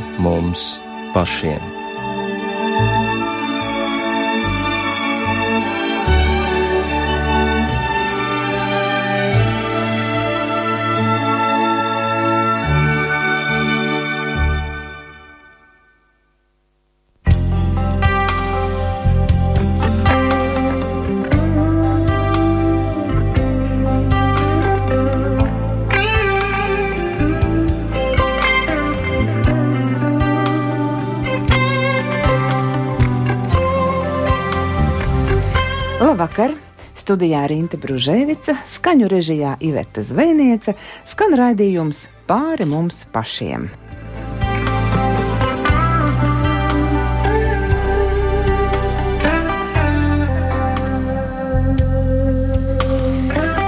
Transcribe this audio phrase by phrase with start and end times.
[0.00, 0.80] pār mums
[1.12, 1.79] pašiem.
[37.10, 43.64] Studijā Rīta Brunēvica, skaņu režijā Iveta Zvejniece, skan raidījums pāri mums pašiem.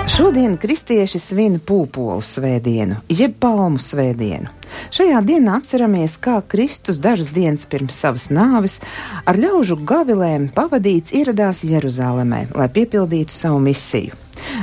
[0.06, 4.61] Šodien kristieši svin pūpolu svētdienu, jeb palmu svētdienu.
[4.92, 8.74] Šajā dienā atceramies, kā Kristus dažas dienas pirms savas nāves
[9.24, 14.12] ar ļaužu gavilēm pavadīts ieradās Jeruzalemē, lai piepildītu savu misiju.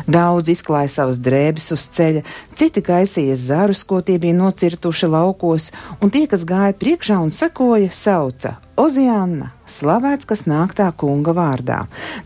[0.05, 2.21] Daudz izklāja savas drēbes uz ceļa,
[2.53, 7.89] citi kaisīja zarus, ko tie bija nocirtuši laukos, un tie, kas gāja priekšā un sekoja,
[7.89, 11.81] sauca Oziāna, slavēts, kas nāk tā kunga vārdā.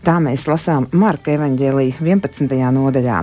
[0.06, 2.52] Tā mēs lasām Marka evaņģēlī 11.
[2.76, 3.16] nodaļā.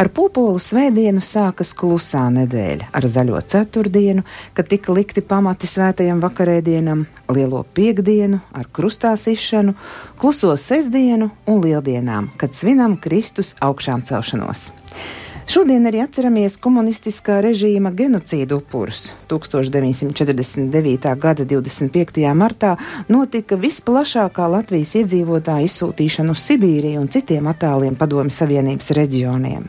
[0.00, 4.24] Ar pupolu svētdienu sākas klusā nedēļa, ar zaļo ceturtdienu,
[4.56, 7.04] kad tika likti pamati svētajam vakarēdienam,
[7.36, 9.76] lielo piekdienu ar krustā sišanu,
[10.16, 14.70] kluso sestdienu un lieldienām, kad svinam Kristus augšām celšanos.
[15.42, 19.08] Šodien arī atceramies komunistiskā režīma genocīdu upurus.
[19.30, 21.08] 1949.
[21.18, 22.22] gada 25.
[22.38, 22.76] martā
[23.10, 29.66] notika visplašākā Latvijas iedzīvotāja izsūtīšana uz Sibīriju un citiem attāliem Padomju Savienības reģioniem.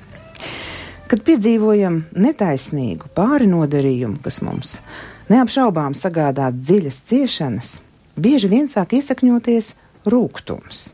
[1.09, 4.77] Kad piedzīvojam netaisnīgu pāri nodarījumu, kas mums
[5.33, 7.75] neapšaubām sagādā dziļas ciešanas,
[8.13, 9.73] bieži vien sāk iesakņoties
[10.05, 10.91] rūkums.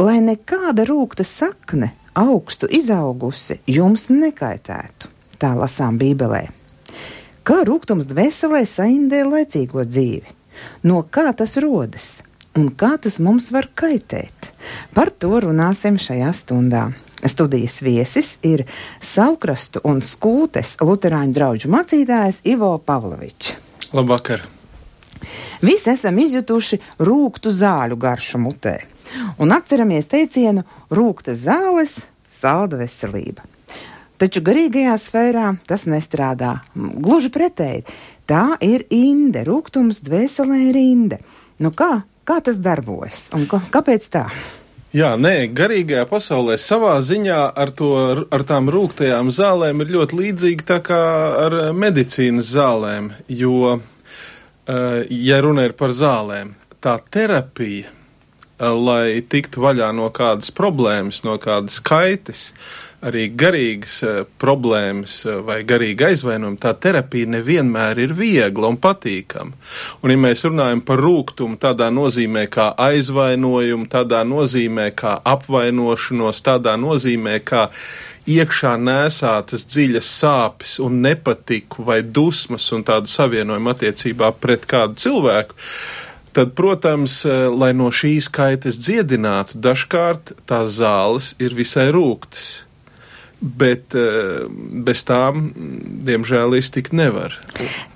[0.00, 5.10] Lai nekāda rūkta sakne augstu izaugusi, jums nekaitētu.
[5.40, 6.46] Tā lasām Bībelē.
[7.42, 10.36] Kā rūkums dvēselē saindē laicīgo dzīvi?
[10.86, 12.20] No kā tas rodas?
[12.54, 14.52] Un kā tas mums var kaitēt?
[14.94, 16.90] Par to runāsim šajā stundā.
[17.22, 18.64] Studijas viesis ir
[19.00, 23.56] Salkrastu un Skūtes Lutāņu draugu mācītājs Ivo Pavlovičs.
[23.94, 24.42] Labvakar!
[25.62, 28.80] Visi esam izjutuši rūktu zāļu garšu mutē
[29.38, 32.00] un atceramies teicienu rūkta zāles,
[32.30, 33.44] salda veselība.
[34.22, 36.60] Taču garīgajā sfērā tas nestrādā.
[36.76, 37.82] Gluži pretēji,
[38.30, 41.18] tā ir inde, rūkums dvēselē ir inde.
[41.62, 44.28] Nu kā, kā tas darbojas un kā, kāpēc tā?
[44.92, 47.94] Jā, nē, garīgajā pasaulē savā ziņā ar, to,
[48.28, 51.00] ar tām rūktajām zālēm ir ļoti līdzīgi tā kā
[51.46, 53.78] ar medicīnas zālēm, jo,
[54.68, 56.52] ja runa ir par zālēm,
[56.84, 57.88] tā terapija,
[58.60, 62.50] lai tiktu vaļā no kādas problēmas, no kādas kaitas,
[63.02, 63.96] arī garīgas
[64.38, 69.56] problēmas vai garīga aizvainojuma, tā terapija nevienmēr ir viegla un patīkama.
[70.02, 76.76] Un, ja mēs runājam par rūkumu tādā nozīmē kā aizvainojumu, tādā nozīmē kā apvainošanos, tādā
[76.78, 77.66] nozīmē kā
[78.30, 85.58] iekšā nesātas dziļas sāpes un nepatiku vai dusmas un tādu savienojumu attiecībā pret kādu cilvēku,
[86.36, 87.22] tad, protams,
[87.52, 92.62] lai no šīs kaitas dziedinātu, dažkārt tās zāles ir visai rūktas
[93.42, 93.94] bet
[94.86, 95.48] bez tām,
[96.06, 97.34] diemžēl, iztikt nevar.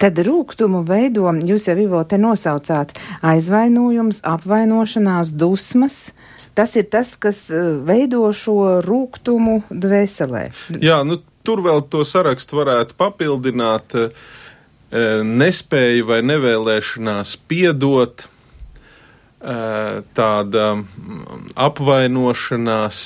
[0.03, 6.09] Tad rūkumu veido, jūs jau Ivo te nosaucāt, aizvainojums, apvainošanās, dusmas.
[6.57, 7.47] Tas ir tas, kas
[7.87, 10.49] veido šo rūkumu dvēselē.
[10.83, 13.95] Jā, nu tur vēl to sarakstu varētu papildināt.
[15.27, 18.27] Nespēja vai nevēlēšanās piedot,
[20.17, 20.65] tāda
[21.55, 23.01] apvainošanās,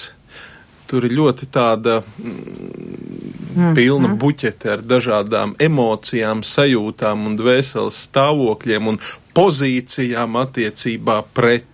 [0.91, 9.01] tur ir ļoti tāda mm, pilna buķete ar dažādām emocijām, sajūtām un dvēseles stāvokļiem un
[9.37, 11.67] pozīcijām attiecībā pret.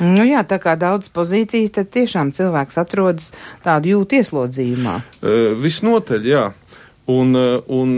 [0.00, 3.30] Nu jā, tā kā daudz pozīcijas, tad tiešām cilvēks atrodas
[3.64, 4.96] tādu jūtu ieslodzījumā.
[5.20, 6.44] Uh, visnotaļ, jā.
[7.08, 7.34] Un,
[7.66, 7.94] un,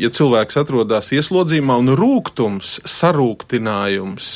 [0.00, 4.28] ja cilvēks atrodas ieslodzījumā un rūkums, sarūktinājums,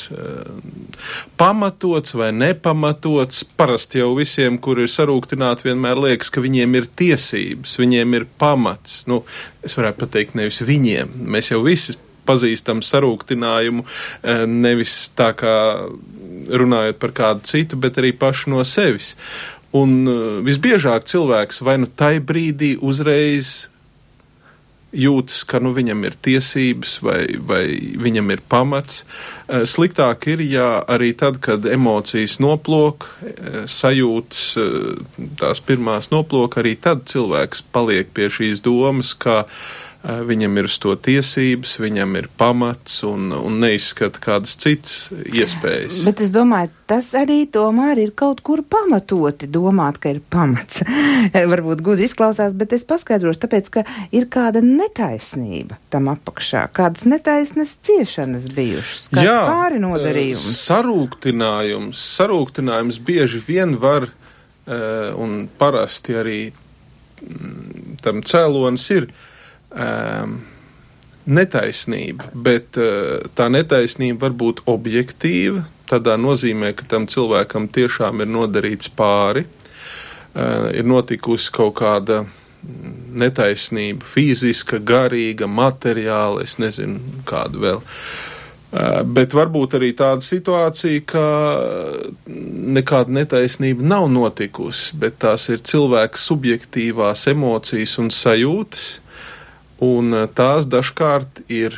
[1.39, 7.77] pamatots vai nepamatots, parasti jau visiem, kur ir sarūktināti, vienmēr liekas, ka viņiem ir tiesības,
[7.81, 9.05] viņiem ir pamats.
[9.09, 9.23] Nu,
[9.65, 11.15] es varētu pateikt, nevis viņiem.
[11.33, 11.97] Mēs jau visi
[12.27, 13.85] pazīstam sarūktinājumu,
[14.51, 15.55] nevis tā kā
[16.47, 19.15] runājot par kādu citu, bet arī pašu no sevis.
[19.75, 20.05] Un
[20.45, 23.67] visbiežāk cilvēks vai nu tai brīdī uzreiz
[24.95, 27.63] jūtas, ka nu, viņam ir tiesības vai, vai
[27.99, 29.03] viņam ir pamats.
[29.47, 36.59] Eh, sliktāk ir, ja arī tad, kad emocijas noplok, eh, sajūtas eh, tās pirmās noplok,
[36.61, 42.15] arī tad cilvēks paliek pie šīs domas, ka Eh, viņam ir uz to tiesības, viņam
[42.19, 45.99] ir pamats un, un neizskata kādas citas iespējas.
[46.07, 50.83] Bet es domāju, tas arī tomēr ir kaut kur pamatoti domāt, ka ir pamats.
[51.53, 53.83] Varbūt gudri izklausās, bet es paskaidrošu, tāpēc, ka
[54.15, 60.47] ir kāda netaisnība tam apakšā, kādas netaisnas ciešanas bijušas, kāds Jā, pāri nodarījums.
[60.47, 69.11] Eh, sarūktinājums, sarūktinājums bieži vien var eh, un parasti arī mm, tam cēlonis ir
[69.77, 70.37] um,
[71.27, 78.31] netaisnība, bet uh, tā netaisnība var būt objektīva, tādā nozīmē, ka tam cilvēkam tiešām ir
[78.31, 82.23] nodarīts pāri, uh, ir notikusi kaut kāda
[83.17, 87.85] netaisnība, fiziska, garīga, materiāla, es nezinu, kāda vēl.
[88.67, 91.25] Uh, bet varbūt arī tāda situācija, ka
[92.77, 98.89] nekāda netaisnība nav notikusi, bet tās ir cilvēka subjektīvās emocijas un sajūtas,
[99.83, 101.77] Un eh, tās dažkārt ir,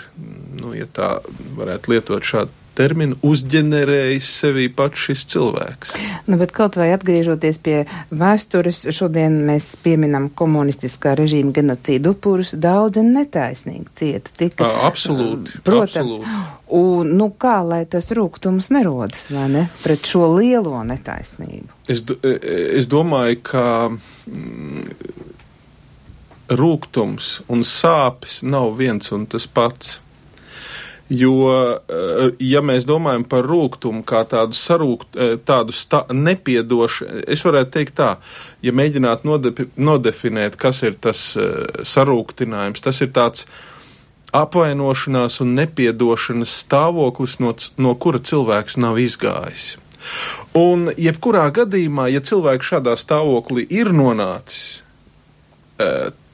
[0.56, 1.18] nu, ja tā
[1.58, 5.96] varētu lietot šādu terminu, uzģenerējis sevī pats šis cilvēks.
[6.30, 7.82] Nu, bet kaut vai atgriežoties pie
[8.16, 14.32] vēstures, šodien mēs pieminam komunistiskā režīma genocīdu upurus, daudzi netaisnīgi cieta.
[14.40, 15.60] Tika, absolūti.
[15.66, 16.16] Protams.
[16.22, 16.56] Absolūti.
[16.80, 21.82] Un, nu, kā lai tas rūkums nerodas, vai ne, pret šo lielo netaisnību?
[21.90, 23.66] Es, e, e, es domāju, ka.
[24.30, 24.94] Mm,
[26.50, 30.00] rūkums un sāpes nav viens un tas pats.
[31.10, 31.34] Jo,
[31.90, 37.72] eh, ja mēs domājam par rūkumu kā tādu sarūkt, eh, tādu sta, nepiedošu, es varētu
[37.74, 38.18] teikt tā,
[38.62, 43.48] ja mēģinātu nodefi, nodefinēt, kas ir tas eh, sarūktinājums, tas ir tāds
[44.34, 49.78] apvainošanās un nepiedošanas stāvoklis, no, no kura cilvēks nav izgājis.
[50.54, 54.84] Un jebkurā gadījumā, ja cilvēks šādā stāvoklī ir nonācis,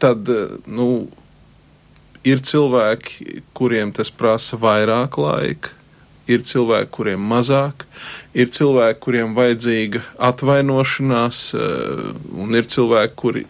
[0.02, 0.30] tad
[0.66, 0.90] nu,
[2.26, 5.74] ir cilvēki, kuriem tas prasa vairāk laika,
[6.28, 7.86] ir cilvēki, kuriem mazāk,
[8.34, 13.46] ir cilvēki, kuriem vajadzīga atvainošanās, eh, un ir cilvēki, kuri.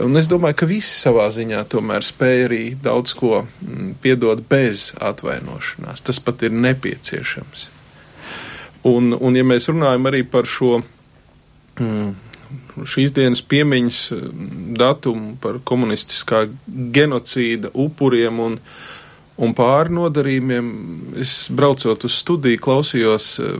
[0.00, 4.92] Un es domāju, ka visi savā ziņā tomēr spēja arī daudz ko mm, piedot bez
[4.94, 6.00] atvainošanās.
[6.06, 7.68] Tas pat ir nepieciešams.
[8.86, 12.14] Un, un ja mēs runājam arī par šo mm,
[12.88, 14.22] šīs dienas piemiņas eh,
[14.80, 18.58] datumu par komunistiskā genocīda upuriem un,
[19.40, 20.70] un pārnodarījumiem.
[21.20, 23.58] Es braucot uz studiju, klausījos eh,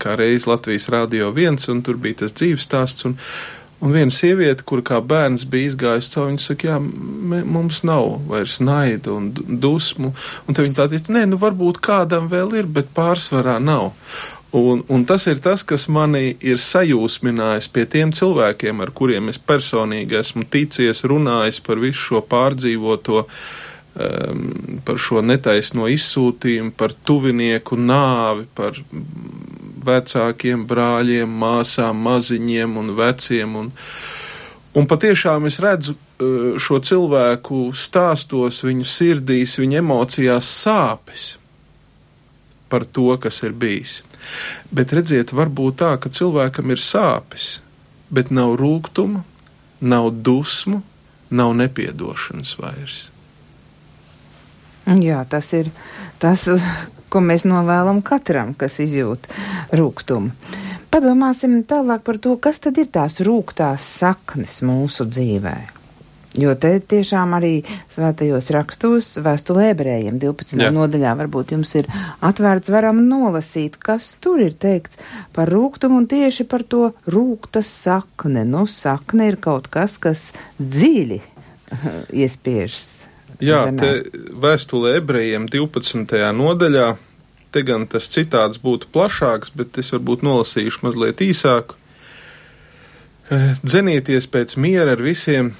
[0.00, 3.08] kā reiz Latvijas Rādio 1, un tur bija tas dzīves stāsts.
[3.08, 3.18] Un,
[3.80, 6.74] Un viena sieviete, kur kā bērns bija izgājusi cauri, viņa saka, jā,
[7.32, 10.10] mē, mums nav vairs naida un dusmu.
[10.44, 13.94] Un tad viņa tā teica, nē, nu varbūt kādam vēl ir, bet pārsvarā nav.
[14.52, 19.38] Un, un tas ir tas, kas mani ir sajūsminājis pie tiem cilvēkiem, ar kuriem es
[19.38, 24.42] personīgi esmu ticies, runājis par visu šo pārdzīvoto, um,
[24.82, 28.74] par šo netaisno izsūtījumu, par tuvinieku nāvi, par
[29.86, 33.56] vecākiem brāļiem, māsām, maziņiem un veciem.
[33.62, 33.72] Un,
[34.74, 41.36] un patiešām es redzu uh, šo cilvēku stāstos, viņu sirdīs, viņu emocijās sāpes
[42.70, 44.00] par to, kas ir bijis.
[44.70, 47.60] Bet redziet, var būt tā, ka cilvēkam ir sāpes,
[48.10, 49.24] bet nav rūkuma,
[49.80, 50.82] nav dusmu,
[51.30, 53.00] nav nepiedošanas vairs.
[54.90, 55.70] Jā, tas ir
[56.18, 56.48] tas,
[57.10, 59.28] ko mēs novēlam katram, kas izjūt
[59.76, 60.32] rūkumu.
[60.90, 65.79] Padomāsim tālāk par to, kas tad ir tās rūktās saknes mūsu dzīvēm.
[66.38, 70.60] Jo te tiešām arī svētajos rakstos, vēstulē ebrējiem 12.
[70.62, 70.70] Jā.
[70.74, 71.88] nodaļā varbūt jums ir
[72.22, 75.00] atvērts, varam nolasīt, kas tur ir teikts
[75.34, 78.44] par rūgtumu un tieši par to rūgta sakne.
[78.46, 80.28] Nu, sakne ir kaut kas, kas
[80.62, 81.18] dziļi
[82.22, 83.00] iespiežas.
[83.42, 83.80] Jā, zemē.
[83.82, 86.14] te vēstulē ebrejiem 12.
[86.36, 86.92] nodaļā,
[87.50, 91.74] te gan tas citāds būtu plašāks, bet es varbūt nolasīšu mazliet īsāku.
[93.62, 95.52] Dzenieties pēc miera ar visiem,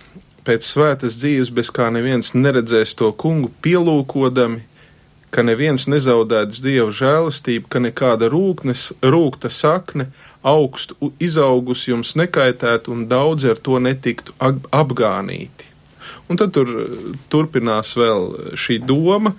[0.47, 4.63] pēc svētas dzīves, bez kā neviens neredzēs to kungu pielūkodami,
[5.31, 10.09] ka neviens nezaudēts dievu žēlastību, ka nekāda rūknes, rūkta sakne
[10.43, 15.69] augstu izaugus jums nekaitētu un daudzi ar to netiktu apgānīti.
[16.31, 16.71] Un tad tur
[17.31, 19.35] turpinās vēl šī doma.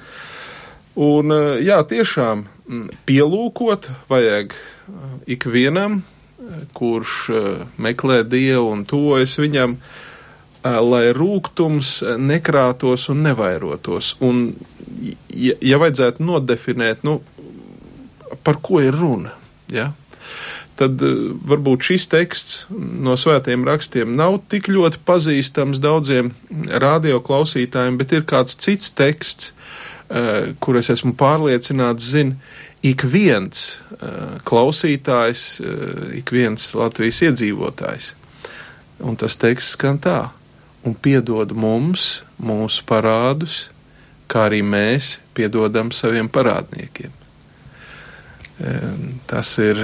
[0.99, 1.31] Un,
[1.63, 2.45] jā, tiešām
[3.07, 4.55] pielūkot vajag
[5.31, 6.01] ikvienam,
[6.75, 7.15] kurš
[7.79, 10.10] meklē dievu un tuvojas viņam, uh,
[10.63, 14.15] lai rūkums nekrātos un nevairotos.
[14.21, 14.51] Un,
[15.33, 17.19] ja, ja vajadzētu nodefinēt, nu,
[18.45, 19.33] par ko ir runa,
[19.73, 19.91] ja?
[20.81, 21.01] tad
[21.45, 26.31] varbūt šis teksts no svētiem rakstiem nav tik ļoti pazīstams daudziem
[26.81, 29.51] radioklausītājiem, bet ir kāds cits teksts,
[30.63, 32.33] kur es esmu pārliecināts, zina,
[32.81, 33.75] ik viens
[34.47, 35.45] klausītājs,
[36.17, 38.13] ik viens Latvijas iedzīvotājs.
[39.05, 40.23] Un tas teksts skan tā
[40.87, 43.69] un piedod mums mūsu parādus,
[44.31, 47.11] kā arī mēs piedodam saviem parādniekiem.
[49.29, 49.79] Tas ir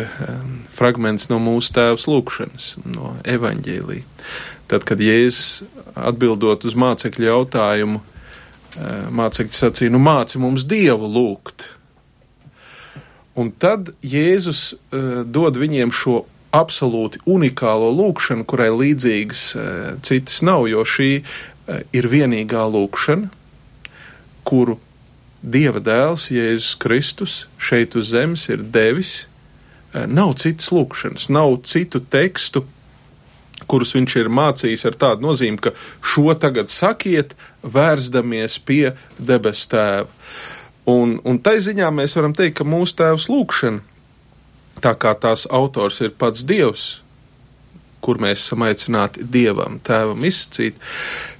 [0.74, 4.04] fragments no mūsu tēvs lūkšanas, no evaņģēlī.
[4.70, 5.63] Tad, kad Jēzus
[5.98, 8.04] atbildot uz mācekļu jautājumu,
[9.18, 11.66] mācekļi sacīja, nu māci mums Dievu lūgt.
[13.38, 14.75] Un tad Jēzus
[15.25, 16.24] dod viņiem šo
[16.58, 19.68] absolūti unikālo lūkšanu, kurai līdzīgas e,
[20.06, 21.24] citas nav, jo šī e,
[21.98, 23.32] ir vienīgā lūkšana,
[24.48, 24.80] kuru
[25.48, 29.28] Dieva dēls Jēzus Kristus šeit uz zemes ir devis.
[29.94, 32.66] E, nav citas lūkšanas, nav citu tekstu,
[33.70, 40.10] kurus viņš ir mācījis ar tādu nozīmi, ka šo tagad sakiet, vērsdamies pie debes tēva.
[40.88, 43.97] Un, un tai ziņā mēs varam teikt, ka mūsu tēvs lūkšana
[44.84, 46.88] tā kā tās autors ir pats Dievs,
[48.03, 50.77] kur mēs esam aicināti Dievam, Tēvam izsacīt,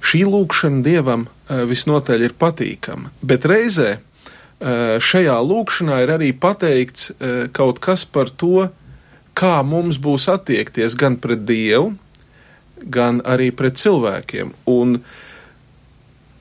[0.04, 3.12] šī lūkšana Dievam e, visnotaļ ir patīkama.
[3.22, 4.00] Bet reizē e,
[5.00, 8.68] šajā lūkšanā ir arī pateikts e, kaut kas par to,
[9.38, 11.94] kā mums būs attiekties gan pret Dievu,
[12.82, 14.52] gan arī pret cilvēkiem.
[14.70, 14.98] Un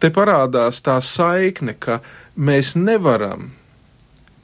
[0.01, 2.01] te parādās tā saikne, ka
[2.37, 3.51] mēs nevaram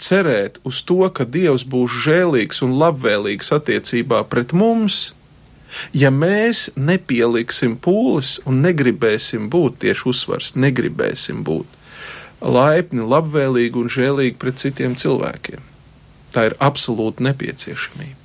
[0.03, 5.13] cerēt uz to, ka Dievs būs žēlīgs un labvēlīgs attiecībā pret mums,
[5.95, 11.79] ja mēs nepieliksim pūles un negribēsim būt tieši uzsvars, negribēsim būt
[12.43, 15.63] laipni, labvēlīgi un žēlīgi pret citiem cilvēkiem.
[16.33, 18.23] Tā ir absolūta nepieciešamība.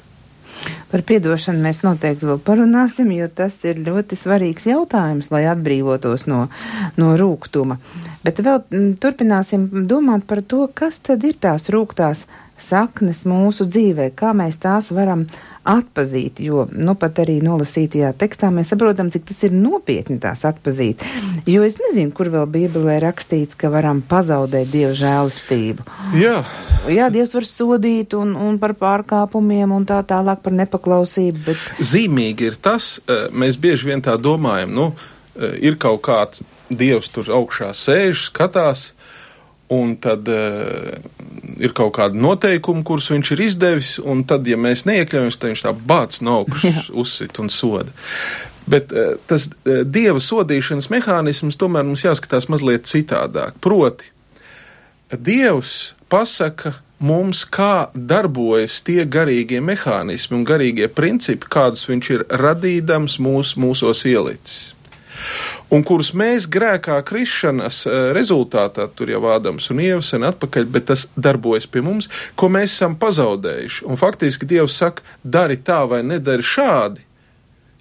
[0.88, 6.46] Par piedošanu mēs noteikti vēl parunāsim, jo tas ir ļoti svarīgs jautājums, lai atbrīvotos no,
[6.96, 7.76] no rūgtuma.
[8.24, 8.62] Bet vēl
[9.00, 12.26] turpināsim domāt par to, kas tad ir tās rūgtās
[12.58, 15.26] saknes mūsu dzīvē, kā mēs tās varam
[15.68, 21.04] atpazīt, jo, nu, pat arī nolasītajā tekstā mēs saprotam, cik tas ir nopietni tās atpazīt.
[21.48, 25.84] Jo es nezinu, kur vēl Bībelē rakstīts, ka varam pazaudēt Dieva žēlastību.
[26.16, 26.40] Jā.
[26.88, 31.44] Jā, Dievs var sodīt un, un par pārkāpumiem un tā tālāk par nepaklausību.
[31.50, 31.64] Bet...
[31.84, 34.86] Zīmīgi ir tas, eh, mēs bieži vien tā domājam, nu,
[35.36, 38.92] eh, ir kaut kāds Dievs tur augšā sēž, skatās,
[39.74, 40.92] un tad uh,
[41.60, 45.64] ir kaut kādi noteikumi, kurus viņš ir izdevis, un tad, ja mēs neiekļaujamies, tad viņš
[45.66, 47.92] tā bāc no augšas uzsit un soda.
[48.68, 53.60] Bet uh, tas uh, dieva sodīšanas mehānisms tomēr mums jāskatās mazliet citādāk.
[53.64, 54.12] Proti,
[55.08, 63.16] Dievs pasaka mums, kā darbojas tie garīgie mehānismi un garīgie principi, kādus viņš ir radīdams
[63.24, 64.74] mūs, mūsos ielicis
[65.74, 70.88] un kurus mēs grēkā krišanas eh, rezultātā, tur jau Ādams un Ieva sen atpakaļ, bet
[70.92, 72.08] tas darbojas pie mums,
[72.38, 73.84] ko mēs esam pazaudējuši.
[73.88, 77.04] Un faktiski Dievs saka, dari tā vai nedari šādi.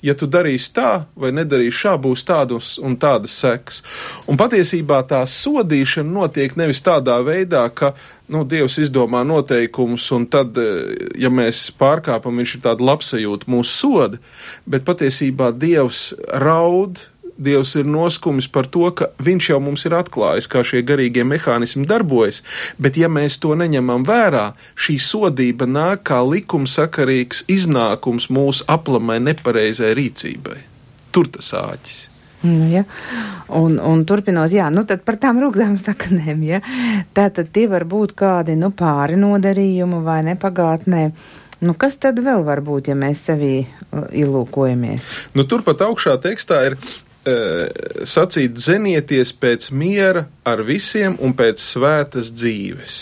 [0.05, 3.79] Ja tu darīsi tā vai nedarīsi šā, būs tādas un tādas sekas.
[4.29, 7.95] Un patiesībā tā sodīšana notiek nevis tādā veidā, ka
[8.29, 13.73] nu, Dievs izdomā noteikumus, un tad, eh, ja mēs pārkāpam, viņš ir tāda labsajūta mūsu
[13.73, 14.21] soda,
[14.69, 20.47] bet patiesībā Dievs raud Dievs ir noskumis par to, ka Viņš jau mums ir atklājis,
[20.49, 22.43] kā šie garīgie mehānismi darbojas,
[22.81, 29.95] bet ja mēs to neņemam vērā, šī sodība nāk kā likumsakarīgs iznākums mūsu aplamai nepareizai
[29.97, 30.59] rīcībai.
[31.11, 32.05] Tur tas āķis.
[32.41, 32.83] Nu, ja.
[33.47, 36.61] un, un turpinot, jā, nu tad par tām rūkdām saknēm, ja.
[37.17, 41.09] Tātad tie var būt kādi, nu, pāri nodarījumi vai nepagātnē.
[41.65, 45.09] Nu, kas tad vēl var būt, ja mēs sevī uh, ilūkojamies?
[45.33, 46.77] Nu, turpat augšā tekstā ir
[48.07, 52.99] sacīt, zenieties pēc miera ar visiem un pēc svētas dzīves.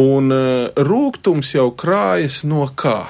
[0.00, 3.02] Un eh, rūkums jau krājas no kā?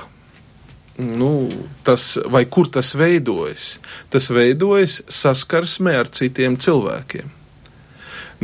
[1.00, 1.48] Nu,
[1.86, 3.78] tas, vai kur tas veidojas?
[4.12, 7.39] Tas veidojas saskarsmē ar citiem cilvēkiem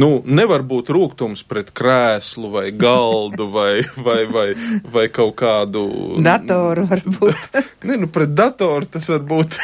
[0.01, 4.47] nu, nevar būt rūkums pret krēslu vai galdu vai, vai, vai,
[4.93, 5.87] vai kaut kādu.
[6.25, 7.61] Datoru varbūt.
[7.89, 9.59] ne, nu, pret datoru tas var būt.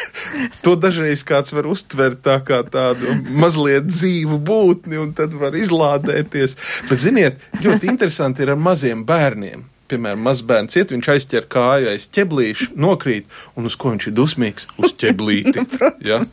[0.65, 6.57] to dažreiz kāds var uztvert tā kā tādu mazliet dzīvu būtni un tad var izlādēties.
[6.89, 12.07] Bet, ziniet, ļoti interesanti ir ar maziem bērniem piemēram, mazbērns iet, viņš aizķer kāju aiz
[12.15, 14.67] ķeblīša, nokrīt, un uz ko viņš ir dusmīgs?
[14.81, 15.65] Uz ķeblīti.
[16.09, 16.23] ja?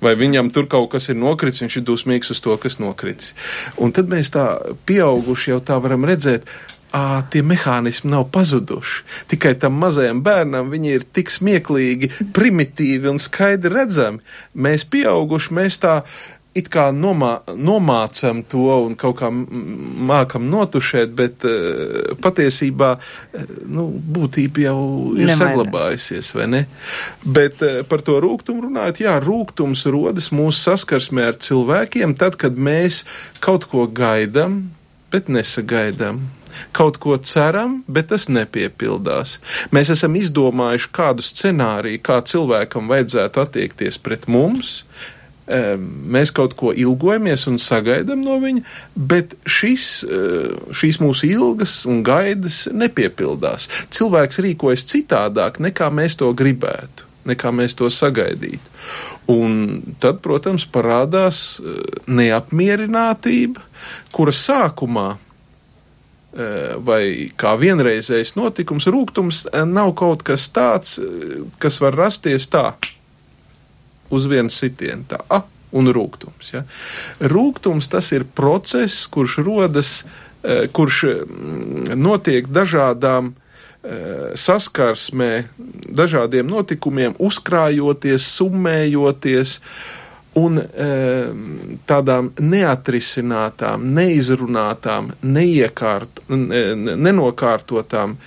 [0.00, 3.34] Vai viņam tur kaut kas ir nokritis, viņš ir dusmīgs uz to, kas nokritis.
[3.80, 4.46] Un tad mēs tā
[4.88, 6.46] pieauguši jau tā varam redzēt,
[6.92, 9.04] à, tie mehānismi nav pazuduši.
[9.30, 14.22] Tikai tam mazajam bērnam viņi ir tik smieklīgi, primitīvi un skaidri redzami.
[14.54, 16.00] Mēs pieauguši, mēs tā
[16.56, 23.86] it kā nomā, nomācam to un kaut kā mākam notušēt, bet uh, patiesībā uh, nu,
[24.16, 24.80] būtība jau
[25.14, 25.38] ir Nemainā.
[25.38, 26.64] saglabājusies, vai ne?
[27.22, 32.58] Bet uh, par to rūgtumu runājot, jā, rūgtums rodas mūsu saskarsmē ar cilvēkiem tad, kad
[32.58, 33.04] mēs
[33.44, 34.64] kaut ko gaidām,
[35.14, 36.22] bet nesagaidām
[36.76, 39.38] kaut ko ceram, bet tas nepiepildās.
[39.74, 44.82] Mēs esam izdomājuši kādu scenāriju, kā cilvēkam vajadzētu attiekties pret mums.
[45.50, 48.64] Mēs kaut ko ilgojamies un sagaidām no viņa,
[48.94, 53.68] bet šis, eh, šīs mūsu ilgas un gaidas nepiepildās.
[53.90, 58.76] Cilvēks rīkojas citādāk, nekā mēs to gribētu, nekā mēs to sagaidītu.
[59.30, 63.60] Un tad, protams, parādās eh, neapmierinātība,
[64.12, 65.18] kuras sākumā
[66.30, 71.00] Eh, vai kā vienreizējs notikums, rūkums nav kaut kas tāds,
[71.58, 72.68] kas var rasties tā,
[74.10, 75.44] uz vienu sitienu, tā, ah,
[75.76, 76.54] un rūkums.
[76.54, 76.64] Ja.
[77.30, 79.92] Rūkums tas ir process, kurš rodas,
[80.74, 83.34] kurš mm, notiek dažādām
[84.36, 85.30] saskarsmē,
[85.96, 89.54] dažādiem notikumiem, uzkrājoties, summējoties,
[90.38, 90.88] un e,
[91.88, 98.20] tādām neatrisinātām, neizrunātām, neiekārt, nenokārtotām e,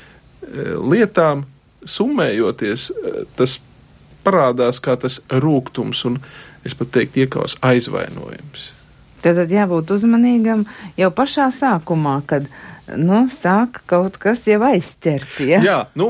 [0.82, 1.46] lietām,
[1.84, 2.90] summējoties,
[3.38, 3.58] tas
[4.26, 6.20] parādās kā tas rūkums un,
[6.68, 8.72] es pat teiktu, iekās aizvainojums.
[9.24, 10.66] Tad jābūt uzmanīgam
[11.00, 12.50] jau pašā sākumā, kad
[13.00, 15.38] nu, sāk kaut kas jau aizķert.
[15.48, 15.62] Ja?
[15.64, 16.10] Jā, nu,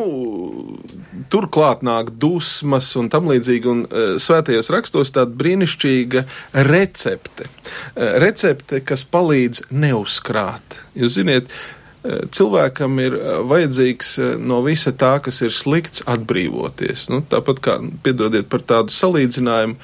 [1.33, 6.25] turklāt nāk dusmas un tam līdzīgi, un uh, svētajos rakstos tāda brīnišķīga
[6.71, 7.45] recepte.
[7.45, 10.81] Uh, recepte, kas palīdz neuzkrāt.
[10.97, 13.15] Jūs ziniet, uh, cilvēkam ir
[13.47, 17.07] vajadzīgs no visa tā, kas ir slikts, atbrīvoties.
[17.11, 19.77] Nu, tāpat kā, piedodiet par tādu salīdzinājumu,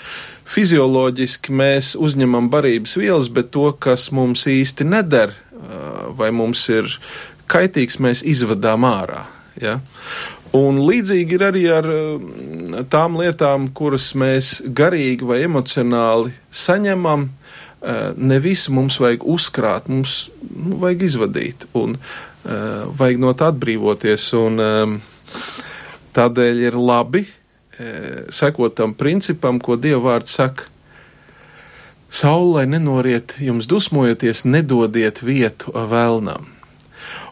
[0.49, 5.35] fizioloģiski mēs uzņemam barības vielas, bet to, kas mums īsti neder,
[6.19, 6.89] vai mums ir
[7.49, 9.23] kaitīgs, mēs izvadām ārā.
[9.61, 9.79] Ja?
[10.55, 11.87] Un līdzīgi ir arī ar
[12.89, 17.27] tām lietām, kuras mēs garīgi vai emocionāli saņemam.
[18.19, 24.25] Ne visu mums vajag uzkrāt, mums nu, vajag izvadīt un uh, vajag no tā atbrīvoties.
[24.35, 24.97] Un, um,
[26.17, 27.23] tādēļ ir labi
[28.29, 30.67] sekot tam principam, ko Dieva vārds saka.
[32.09, 36.47] Saulē nenoriet, jums dusmojoties, nedodiet vietu vēlnam.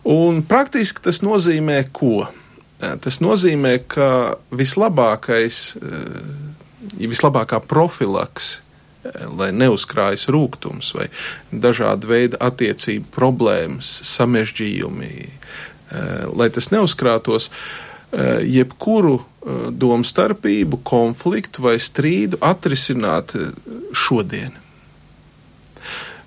[0.07, 2.27] Un praktiski tas nozīmē ko?
[2.77, 5.79] Tas nozīmē, ka vislabākais,
[7.01, 8.59] vislabākā profilaks,
[9.37, 11.07] lai neuzkrājas rūkums vai
[11.51, 15.11] dažāda veida attiecību problēmas, samežģījumi,
[16.35, 17.49] lai tas neuzkrātos,
[18.43, 19.17] jebkuru
[19.71, 23.35] domstarpību, konfliktu vai strīdu atrisināt
[23.95, 24.55] šodien.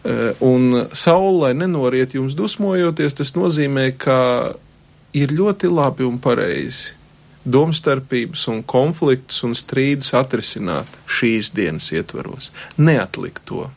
[0.00, 4.54] Eh, un saulē nenoriet jums dusmojoties, tas nozīmē, ka
[5.12, 6.94] ir ļoti labi un pareizi
[7.52, 12.50] domstarpības un konfliktus un strīdus atrisināt šīs dienas ietvaros.
[12.78, 13.68] Neatlikt to.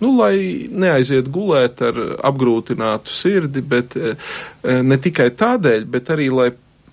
[0.00, 4.32] Nu, lai neaiziet gulēt ar apgrūtinātu sirdi, bet eh,
[4.84, 6.50] ne tikai tādēļ, bet arī lai,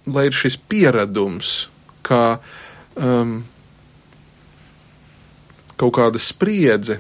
[0.08, 1.56] lai ir šis pieredums,
[2.04, 2.38] kā
[2.96, 3.42] um,
[5.80, 7.00] kaut kāda spriedze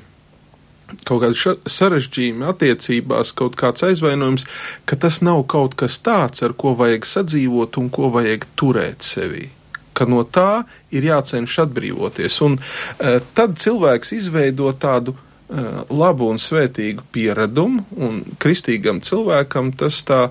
[1.07, 4.45] kaut kāda sarežģījuma attiecībās, kaut kāds aizvainojums,
[4.89, 9.49] ka tas nav kaut kas tāds, ar ko vajag sadzīvot un ko vajag turēt sevī.
[9.93, 12.39] Ka no tā ir jācenšas atbrīvoties.
[12.45, 20.01] Un uh, tad cilvēks izveido tādu uh, labu un svētīgu pieredumu, un kristīgam cilvēkam tas
[20.07, 20.23] tā,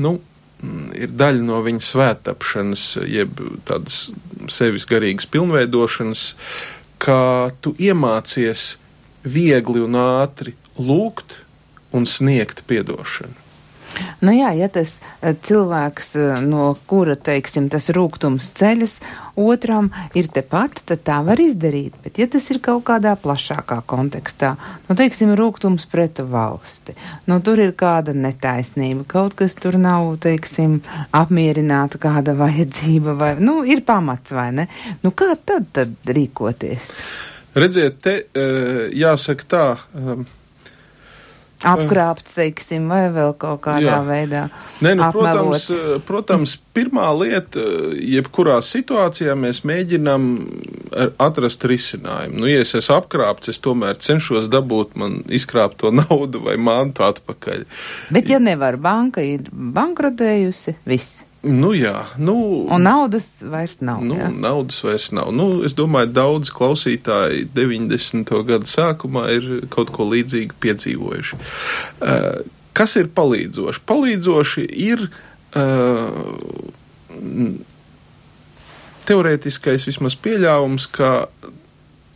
[0.00, 0.18] nu,
[0.96, 4.10] ir daļa no viņa svētapšanas, jeb tādas
[4.52, 6.26] sevis garīgas pilnveidošanas,
[7.00, 8.74] ka tu iemācies
[9.24, 11.40] viegli un ātri lūgt
[11.92, 13.50] un sniegt piedošanu.
[14.20, 18.98] Nu jā, ja tas eh, cilvēks, eh, no kura, teiksim, tas rūgtums ceļas
[19.40, 21.96] otram ir tepat, tad tā var izdarīt.
[22.04, 24.54] Bet ja tas ir kaut kādā plašākā kontekstā,
[24.88, 26.94] nu, teiksim, rūgtums pret valsti,
[27.30, 30.80] nu, tur ir kāda netaisnība, kaut kas tur nav, teiksim,
[31.16, 34.68] apmierināta kāda vajadzība vai, nu, ir pamats vai ne?
[35.04, 36.94] Nu, kā tad, tad rīkoties?
[37.54, 39.64] Redziet, te eh, jāsaka tā.
[39.98, 40.26] Um,
[41.60, 43.96] Apkrāpts, teiksim, vai vēl kaut kādā jā.
[44.06, 44.44] veidā.
[44.80, 45.66] Nē, nu, protams,
[46.08, 47.60] protams, pirmā lieta,
[48.00, 50.30] jebkurā situācijā mēs mēģinām
[51.20, 52.40] atrast risinājumu.
[52.40, 57.66] Nu, ja es esmu apkrāpts, es tomēr cenšos dabūt man izkrāpto naudu vai mantu atpakaļ.
[58.08, 61.26] Bet, ja nevar, banka ir bankrotējusi, viss.
[61.40, 62.34] Nu, jā, nu,
[62.68, 64.02] un naudas vairs nav.
[64.04, 64.26] Nu, jā?
[64.28, 65.30] naudas vairs nav.
[65.32, 68.32] Nu, es domāju, daudz klausītāji 90.
[68.44, 71.38] gada sākumā ir kaut ko līdzīgu piedzīvojuši.
[71.40, 72.42] Uh,
[72.76, 73.82] kas ir palīdzoši?
[73.88, 76.20] Palīdzoši ir uh,
[79.08, 81.24] teorētiskais vismaz pieļāvums, ka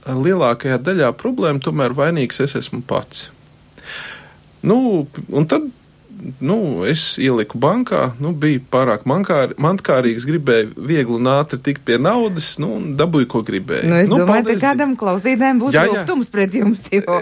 [0.05, 3.31] lielākajā daļā problēmu tomēr vainīgs es esmu pats.
[4.65, 5.73] Nu, un tad
[6.45, 6.59] nu,
[6.89, 12.55] es ieliku bankā, nu, biju pārāk mankār, mantkārīgs, gribēju viegli un ātri tikt pie naudas,
[12.63, 13.89] nu, un dabūju, ko gribēju.
[13.91, 16.87] Nu, es nu, domāju, ka kādam klausītājiem būs lūgtums pret jums.
[16.95, 17.19] Jo.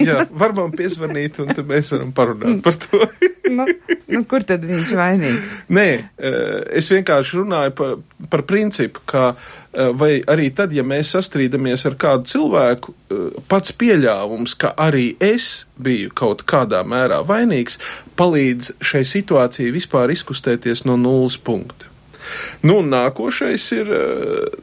[0.00, 3.02] jā, var man piesvarnīt, un tad mēs varam parunāt par to.
[3.56, 3.66] nu,
[4.12, 5.56] nu, kur tad viņš vainīgs?
[5.72, 7.98] Nē, eh, es vienkārši runāju par,
[8.32, 13.72] par principu, ka eh, vai arī tad, ja mēs sastrīdamies ar kādu cilvēku, eh, pats
[13.72, 17.78] pieļāvums, ka arī es biju kaut kādā mērā vainīgs,
[18.16, 21.88] palīdz šai situācijai vispār izkustēties no nulles punkta.
[22.62, 23.88] Nu, nākošais ir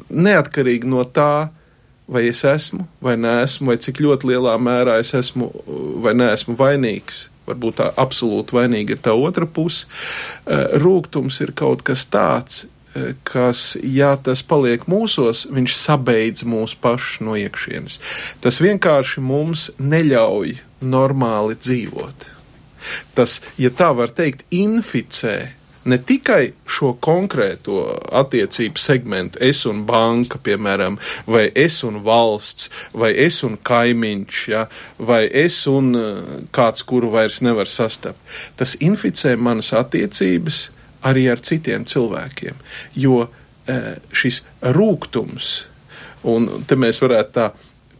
[0.09, 1.49] neatkarīgi no tā,
[2.07, 5.51] vai es esmu vai neesmu, vai cik ļoti lielā mērā es esmu
[6.01, 9.87] vai neesmu vainīgs varbūt tā absolūti vainīga ir tā otra puse.
[10.45, 12.78] Eh, rūgtums ir kaut kas tāds, eh,
[13.27, 17.99] kas, ja tas paliek mūsos, viņš sabeidz mūs pašus no iekšienes.
[18.43, 22.27] Tas vienkārši mums neļauj normāli dzīvot.
[23.17, 25.37] Tas, ja tā var teikt, inficē
[25.89, 27.81] ne tikai šo konkrēto
[28.21, 34.65] attiecību segmentu, es un banka, piemēram, vai es un valsts, vai es un kaimiņš, ja,
[34.99, 36.19] vai es un eh,
[36.55, 38.19] kāds, kuru vairs nevar sastapt.
[38.59, 40.67] Tas inficē manas attiecības
[41.05, 42.59] arī ar citiem cilvēkiem,
[42.99, 44.43] jo eh, šis
[44.75, 45.51] rūkums,
[46.27, 47.49] un te mēs varētu tā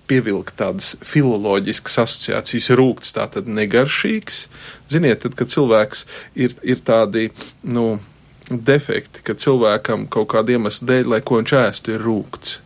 [0.09, 2.71] pievilkt tādas filoloģiskas asociācijas.
[2.77, 4.47] Rūkts tā tad negaršīgs.
[4.89, 6.05] Ziniet, tad, kad cilvēks
[6.39, 7.27] ir, ir tādi,
[7.69, 7.99] nu,
[8.49, 12.57] defekti, ka cilvēkam kaut kāda iemesla dēļ, lai ko viņš ēstu, ir rūkts.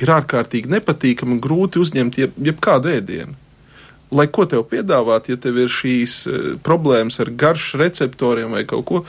[0.00, 3.36] Ir ārkārtīgi nepatīkami un grūti uzņemt jeb, jebkādu ēdienu.
[4.10, 8.86] Lai ko tev piedāvāt, ja tev ir šīs uh, problēmas ar garšu receptoriem vai kaut
[8.88, 9.02] ko,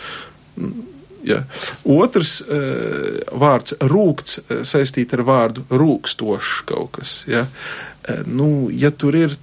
[1.24, 1.44] Ja.
[1.86, 7.22] Otrs uh, vārds- rūkts, uh, saistīts ar vārdu rūkstošs kaut kas.
[7.30, 7.46] Ja.
[8.02, 9.38] Uh, nu, ja tur ir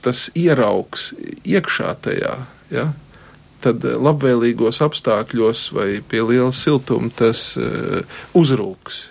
[0.00, 1.10] tas ieraugs
[1.44, 2.34] iekšā tajā,
[2.72, 2.86] ja,
[3.60, 8.00] tad labvēlīgos apstākļos vai pie liela siltuma tas uh,
[8.32, 9.02] uzrūks.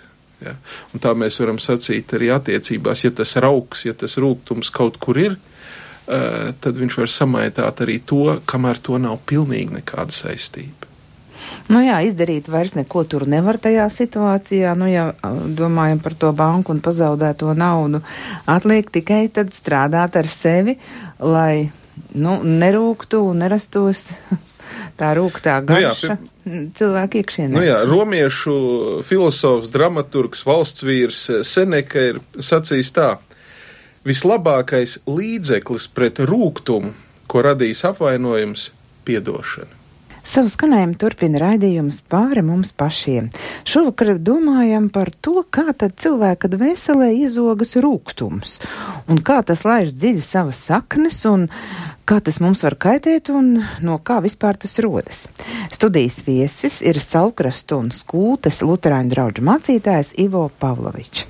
[0.42, 0.56] Ja.
[0.90, 5.20] Un tā mēs varam sacīt arī attiecībās, ja tas rauks, ja tas rūkums kaut kur
[5.20, 10.89] ir, uh, tad viņš var samaitāt arī to, kamēr to nav pilnīgi nekāda saistība.
[11.70, 15.10] Nu jā, izdarīt vairs neko tur nevar tajā situācijā, nu ja
[15.56, 18.02] domājam par to banku un pazaudēto naudu,
[18.50, 20.74] atliek tikai tad strādāt ar sevi,
[21.22, 21.70] lai,
[22.18, 24.08] nu, nerūktu un nerastos
[25.00, 26.16] tā rūktā garša.
[26.16, 26.28] Nu jā, pie...
[26.74, 27.52] Cilvēku iekšienē.
[27.54, 28.54] Nu jā, romiešu
[29.06, 33.10] filozofs, dramaturgs, valsts vīrs Seneka ir sacījis tā:
[34.08, 36.94] vislabākais līdzeklis pret rūgtumu,
[37.30, 38.70] ko radīs apvainojums,
[39.06, 39.79] piedošana.
[40.26, 43.30] Savu skanējumu turpina raidījums pāri mums pašiem.
[43.68, 48.58] Šovakar domājam par to, kā tad cilvēka dvēselē iezogas rūgtums,
[49.08, 51.48] un kā tas laiž dziļi savas saknes, un
[52.04, 55.24] kā tas mums var kaitēt, un no kā vispār tas rodas.
[55.72, 61.24] Studijas viesis ir Salkrastu un Skūtes Luterāņu draugu mācītājs Ivo Pavlovičs.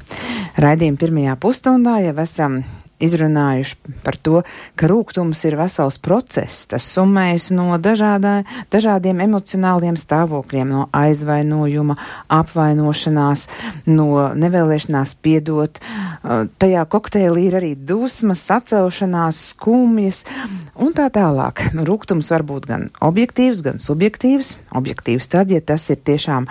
[0.61, 2.63] Raidījuma pirmajā pusstundā jau esam
[3.03, 4.43] izrunājuši par to,
[4.79, 8.41] ka rūkums ir vesels process, tas summējas no dažādā,
[8.73, 11.97] dažādiem emocionāliem stāvokļiem, no aizvainojuma,
[12.41, 13.47] apvainošanās,
[13.91, 15.81] no nevēlēšanās piedot.
[16.61, 20.23] Tajā kokteilī ir arī dusmas, sacelšanās, skumjas
[20.81, 21.65] un tā tālāk.
[21.75, 24.57] Rūkums var būt gan objektīvs, gan subjektīvs.
[24.77, 26.49] Objektīvs tad, ja tas ir tiešām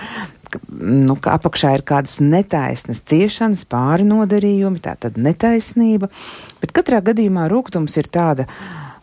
[0.70, 6.10] nu, ka apakšā ir kādas netaisnas ciešanas, pāri nodarījumi, tā tad netaisnība,
[6.62, 8.48] bet katrā gadījumā rūgtums ir tāda,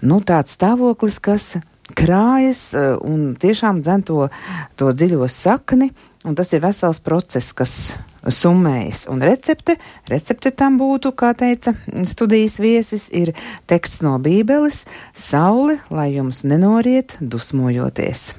[0.02, 1.54] nu, tāds stāvoklis, kas
[1.94, 4.26] krājas e, un tiešām dzen to,
[4.78, 5.92] to dziļo sakni,
[6.26, 7.76] un tas ir vesels process, kas
[8.26, 9.06] summējas.
[9.12, 9.76] Un recepte,
[10.10, 11.76] recepte tam būtu, kā teica
[12.10, 13.36] studijas viesis, ir
[13.70, 14.84] teksts no Bībeles-
[15.28, 18.32] Saule, lai jums nenoriet dusmojoties.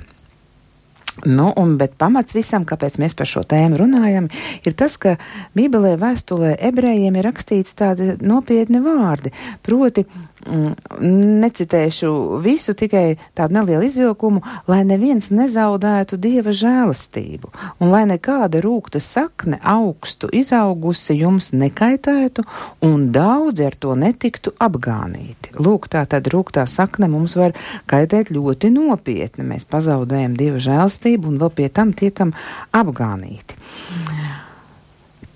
[1.25, 4.27] Nu, un, bet pamats visam, kāpēc mēs par šo tēmu runājam,
[4.61, 5.15] ir tas, ka
[5.57, 9.33] Bībelē vēstulē ebrejiem ir rakstīti tādi nopietni vārdi,
[9.65, 10.05] proti
[10.47, 12.09] necitēšu
[12.43, 19.59] visu, tikai tādu nelielu izvilkumu, lai neviens nezaudētu dieva žēlastību, un lai nekāda rūkta sakne
[19.61, 22.45] augstu izaugusi jums nekaitētu,
[22.87, 25.55] un daudzi ar to netiktu apgānīti.
[25.61, 27.55] Lūk, tā tad rūktā sakne mums var
[27.89, 29.45] kaitēt ļoti nopietni.
[29.47, 32.33] Mēs pazaudējam dieva žēlastību un vēl pie tam tiekam
[32.75, 33.57] apgānīti.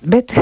[0.02, 0.34] Bet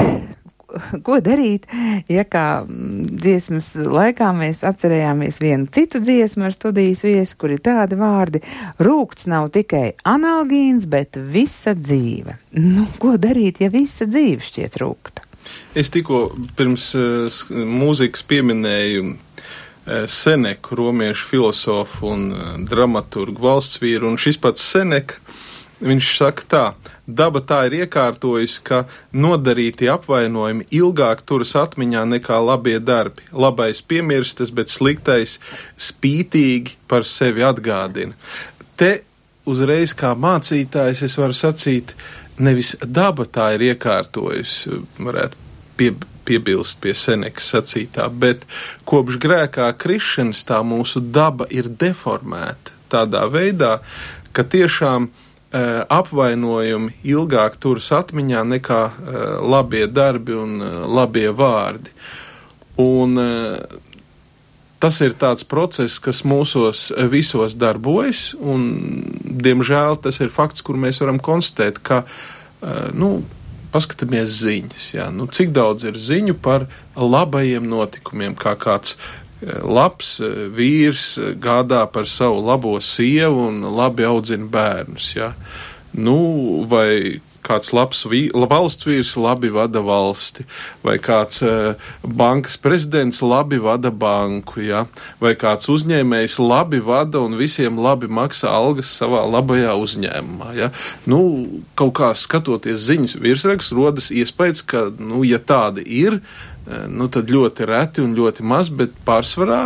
[1.06, 1.66] ko darīt,
[2.10, 7.98] ja kā dziesmas laikā mēs atcerējāmies vienu citu dziesmu ar studijas viesi, kur ir tādi
[8.00, 8.42] vārdi-
[8.86, 12.36] rūkts nav tikai analgīns, bet visa dzīve.
[12.52, 15.26] Nu, ko darīt, ja visa dzīve šķiet rūkta?
[15.74, 24.10] Es tikko pirms uh, mūzikas pieminēju uh, Seneku, romiešu filozofu un uh, dramaturgu valsts vīru,
[24.10, 25.20] un šis pats Seneka,
[25.80, 26.64] viņš saka tā,
[27.10, 28.84] Daba tā ir iekārtojusi, ka
[29.16, 33.24] nodarītie apvainojumi ilgāk turas atmiņā nekā labie darbi.
[33.32, 35.38] Labais piemirstas, bet sliktais
[35.80, 38.14] spītīgi par sevi atgādina.
[38.78, 39.00] Te
[39.48, 41.94] uzreiz kā mācītājs es varu sacīt,
[42.38, 45.48] nevis daba tā ir iekārtojusi, varētu
[45.80, 45.90] pie,
[46.28, 48.46] piebilst pie Senekas sacītā, bet
[48.88, 53.76] kopš grēkā krišanas tā mūsu daba ir deformēta tādā veidā,
[54.34, 61.90] ka tiešām uh, apvainojumi ilgāk turas atmiņā nekā eh, labie darbi un eh, labie vārdi.
[62.80, 63.18] Un
[64.80, 68.62] tas ir tāds process, kas mūsos visos darbojas, un,
[69.20, 71.98] diemžēl, tas ir fakts, kur mēs varam konstatēt, ka,
[72.96, 73.18] nu,
[73.74, 76.64] paskatāmies ziņas, jā, nu, cik daudz ir ziņu par
[76.96, 78.96] labajiem notikumiem, kā kāds
[79.42, 85.14] labs eh, vīrs eh, gādā par savu labo sievu un labi audzina bērnus.
[85.16, 85.32] Ja?
[85.96, 86.20] Nu,
[86.70, 90.44] vai kāds labs vī, valsts vīrs labi vada valsti,
[90.84, 94.84] vai kāds uh, bankas prezidents labi vada banku, ja?
[95.18, 100.52] vai kāds uzņēmējs labi vada un visiem labi maksā algas savā labajā uzņēmumā.
[100.60, 100.70] Ja?
[101.10, 101.22] Nu,
[101.80, 106.49] kaut kā skatoties ziņas virsraksts, rodas iespējas, ka, nu, ja tādi ir, uh,
[106.92, 109.62] nu, tad ļoti reti un ļoti maz, bet pārsvarā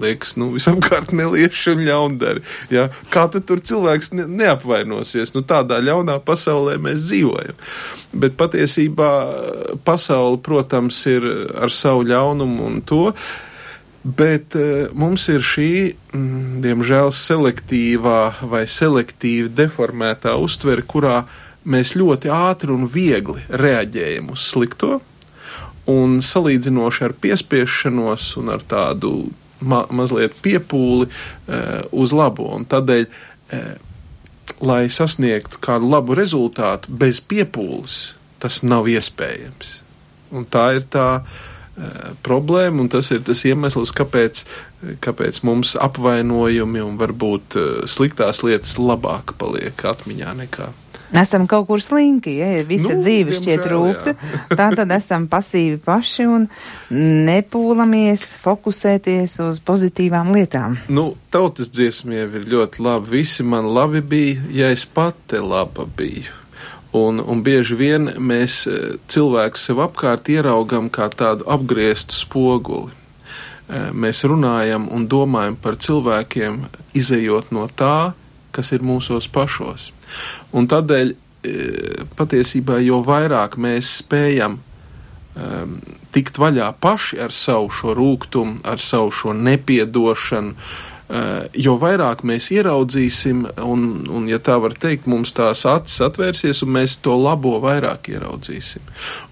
[0.00, 2.44] liekas, nu, visapkārt nelieši un ļaundari.
[2.72, 2.88] Ja?
[3.12, 5.34] Kā tu tur cilvēks ne, neapvainosies?
[5.36, 7.58] Nu, tādā ļaunā pasaulē mēs dzīvojam.
[8.20, 9.12] Bet patiesībā
[9.86, 11.26] pasaule, protams, ir
[11.60, 13.04] ar savu ļaunumu un to.
[14.00, 15.72] Bet uh, mums ir šī,
[16.16, 21.26] mm, diemžēl, selektīvā vai selektīvi deformētā uztvere, kurā
[21.68, 25.02] mēs ļoti ātri un viegli reaģējam uz slikto,
[25.90, 29.14] un salīdzinoši ar piespiešanos un ar tādu
[29.60, 31.60] ma mazliet piepūli e,
[31.92, 32.48] uz labo.
[32.56, 33.06] Un tādēļ,
[33.52, 33.60] e,
[34.64, 38.00] lai sasniegtu kādu labu rezultātu bez piepūles,
[38.42, 39.78] tas nav iespējams.
[40.36, 41.90] Un tā ir tā e,
[42.26, 44.44] problēma, un tas ir tas iemesls, kāpēc,
[45.04, 47.58] kāpēc mums apvainojumi un varbūt
[47.90, 50.70] sliktās lietas labāk paliek atmiņā nekā
[51.10, 54.14] Esam kaut kur slinki, ja visa nu, dzīve šķiet rūkta,
[54.58, 56.46] tā tad esam pasīvi paši un
[57.26, 60.78] nepūlamies fokusēties uz pozitīvām lietām.
[60.86, 63.16] Nu, tautas dziesmie ir ļoti labi.
[63.18, 66.38] Visi man labi bija, ja es pati laba biju.
[66.92, 68.78] Un, un bieži vien mēs e,
[69.10, 72.90] cilvēku sev apkārt ieraugam kā tādu apgrieztu spoguli.
[72.90, 76.64] E, mēs runājam un domājam par cilvēkiem,
[76.98, 78.10] izējot no tā,
[78.50, 79.92] kas ir mūsos pašos.
[80.56, 81.16] Un tādēļ e,
[82.18, 85.76] patiesībā jo vairāk mēs spējam um,
[86.14, 90.56] tikt vaļā paši ar savu šo rūkumu, ar savu šo nepiedošanu,
[91.58, 96.72] jo vairāk mēs ieraudzīsim, un, un, ja tā var teikt, mums tās acis atvērsies, un
[96.76, 98.84] mēs to labo vairāk ieraudzīsim.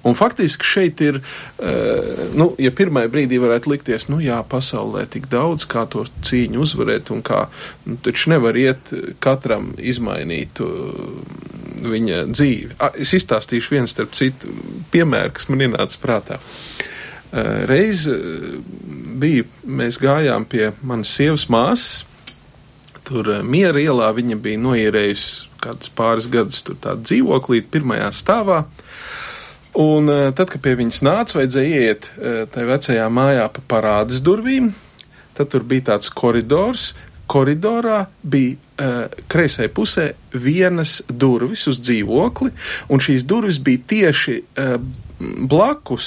[0.08, 1.20] Un faktiski šeit ir,
[1.62, 6.64] eh, nu, ja pirmā brīdī varētu likties, nu jā, pasaulē tik daudz, kā to cīņu
[6.66, 7.46] uzvarēt, un kā,
[7.86, 10.62] nu, taču nevar iet katram izmainīt
[11.78, 12.78] viņa dzīvi.
[12.98, 14.50] Es izstāstīšu vienu starp citu
[14.90, 16.42] piemēru, kas man ienāca prātā.
[16.42, 16.97] Eh,
[17.32, 18.06] reiz
[19.18, 22.04] bija, mēs gājām pie manas sievas māsas.
[23.08, 28.62] Tur eh, miera ielā viņa bija noierējusi kādus pāris gadus tur tādu dzīvoklīti pirmajā stāvā.
[29.78, 34.22] Un eh, tad, kad pie viņas nāca, vajadzēja iet eh, tajā vecajā mājā pa parādes
[34.24, 34.72] durvīm.
[35.38, 36.92] Tad tur bija tāds koridors.
[37.28, 38.56] Koridorā bija
[39.28, 42.48] kreisai pusē vienas durvis uz dzīvokli,
[42.88, 44.36] un šīs durvis bija tieši
[45.50, 46.06] blakus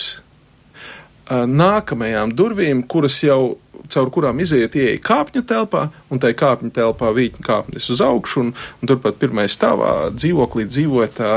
[1.31, 3.57] nākamajām durvīm, kuras jau
[3.91, 8.53] caur kurām iziet ieeja kāpņu telpā, un tai kāpņu telpā vīķņu kāpnes uz augšu, un,
[8.53, 11.33] un turpat pirmajā stāvā dzīvoklī dzīvoja tā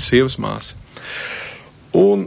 [0.00, 0.78] sievas māsa.
[1.94, 2.26] Un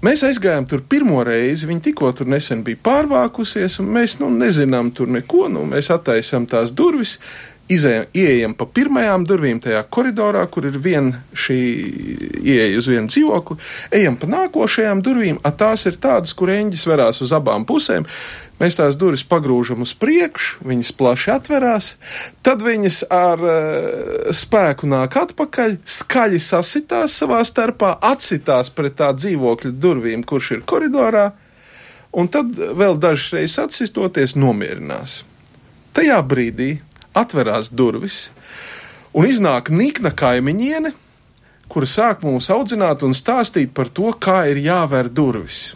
[0.00, 4.88] Mēs aizgājām tur pirmo reizi, viņa tikko tur nesen bija pārvākusies, un mēs nu, nezinām
[4.96, 5.42] tur neko.
[5.52, 7.18] Nu, mēs attaisām tās durvis,
[7.70, 11.58] izējam, ieejam pa pirmajām durvīm tajā koridorā, kur ir viena šī
[12.40, 13.58] ieeja uz vienu dzīvokli,
[14.00, 18.08] ejam pa nākošajām durvīm, a tās ir tādas, kur eņģis verās uz abām pusēm.
[18.60, 21.94] Mēs tās durvis pagrūžam uz priekšu, viņas plaši atverās,
[22.44, 29.72] tad viņas ar uh, spēku nāk atpakaļ, skaļi sasitās savā starpā, atsitās pret tā dzīvokļa
[29.80, 31.30] durvīm, kurš ir koridorā,
[32.12, 35.22] un tad vēl dažas reizes atsistoties nomierinās.
[35.96, 36.74] Tajā brīdī
[37.16, 38.30] atverās durvis,
[39.12, 40.92] un iznāk nikna kaimiņiene,
[41.70, 45.74] kura sāk mūs audzināt un stāstīt par to, kā ir jāver durvis.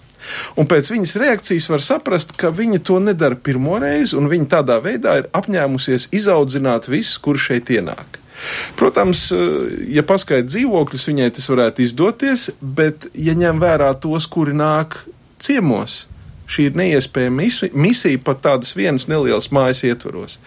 [0.57, 4.79] Un pēc viņas reakcijas var saprast, ka viņa to nedara pirmo reizi, un viņa tādā
[4.83, 8.21] veidā ir apņēmusies izaudzināt visus, kurš šeit ienāk.
[8.79, 9.29] Protams,
[9.89, 14.99] ja paskaidro dzīvokļus, viņai tas varētu izdoties, bet, ja ņem vērā tos, kuri nāk
[15.41, 16.05] ciemos,
[16.51, 20.39] šī ir neiespējama misija pat tādas vienas nelielas mājas ietvaros.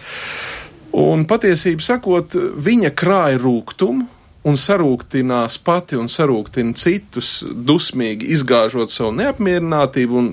[0.95, 4.07] Un patiesībā sakot, viņa krāja rūkumu,
[4.47, 10.29] un sarūktinās pati un sarūktina citus, dusmīgi izgāžot savu neapmierinātību un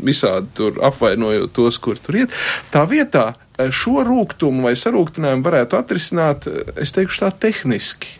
[0.00, 2.38] visādi tur apvainojot tos, kur tur iet.
[2.72, 3.26] Tā vietā
[3.58, 8.19] eh, šo rūkumu vai sarūktinājumu varētu atrisināt, eh, es teikšu tā tehniski.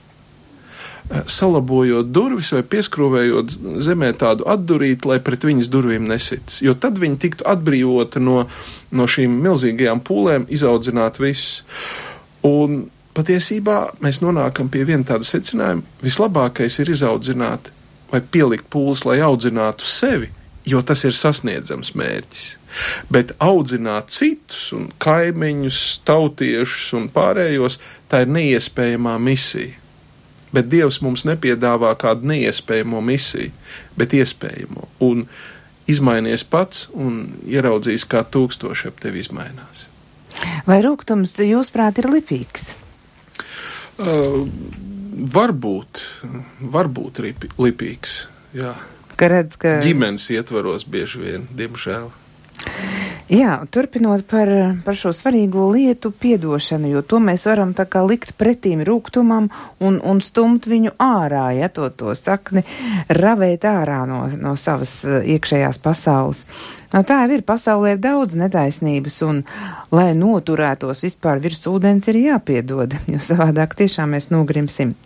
[1.11, 6.61] Salabojot durvis vai pieskrūvējot zemē tādu atdurīti, lai pret viņas durvīm nesits.
[6.63, 8.45] Jo tad viņi tiktu atbrīvoti no,
[8.95, 11.65] no šīm milzīgajām pūlēm, izaudzināt visus.
[12.47, 12.85] Un
[13.19, 17.73] patiesībā mēs nonākam pie viena tāda secinājuma: vislabākais ir izaudzināt
[18.13, 20.31] vai pielikt pūles, lai audzinātu sevi,
[20.67, 22.47] jo tas ir sasniedzams mērķis.
[23.11, 29.80] Bet audzināt citus, un kaimiņus, tautiešus un pārējos, tā ir neiespējamā misija.
[30.55, 33.53] Bet Dievs mums nepiedāvā kādu neiespējamo misiju,
[33.99, 34.89] bet iespējamo.
[35.07, 35.25] Un
[35.91, 39.87] izmainies pats un ieraudzīs, kā tūkstoši ap tevi izmainās.
[40.67, 42.71] Vai rūkums, jūsuprāt, ir lipīgs?
[44.01, 44.47] Uh,
[45.35, 46.03] varbūt,
[46.73, 48.25] varbūt ripi, lipīgs.
[48.57, 48.75] Jā.
[49.21, 49.77] Ka redz, ka...
[49.85, 52.09] Ģimenes ietvaros bieži vien, diemžēl.
[53.31, 54.49] Jā, turpinot par,
[54.83, 59.45] par šo svarīgo lietu piedošanu, jo to mēs varam tā kā likt pretīm rūgtumam
[59.79, 62.65] un, un stumt viņu ārā, ja to, to sakni
[63.07, 66.41] ravēt ārā no, no savas uh, iekšējās pasaules.
[66.91, 69.45] No tā jau ir pasaulē ir daudz netaisnības, un,
[69.95, 74.97] lai noturētos vispār virs ūdens, ir jāpiedod, jo savādāk tiešām mēs nogrimsim.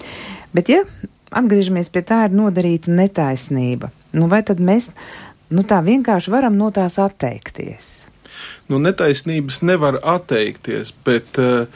[0.57, 0.81] Bet, ja
[1.29, 4.95] atgriežamies pie tā, ir nodarīta netaisnība, nu vai tad mēs,
[5.53, 7.93] nu tā vienkārši varam no tās atteikties?
[8.69, 11.67] Nu, netaisnības nevar atteikties, bet uh,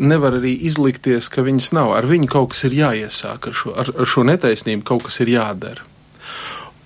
[0.00, 1.92] nevar arī izlikties, ka viņas nav.
[1.96, 5.34] Ar viņu kaut kas ir jāiesāk, ar šo, ar, ar šo netaisnību kaut kas ir
[5.36, 5.84] jādara.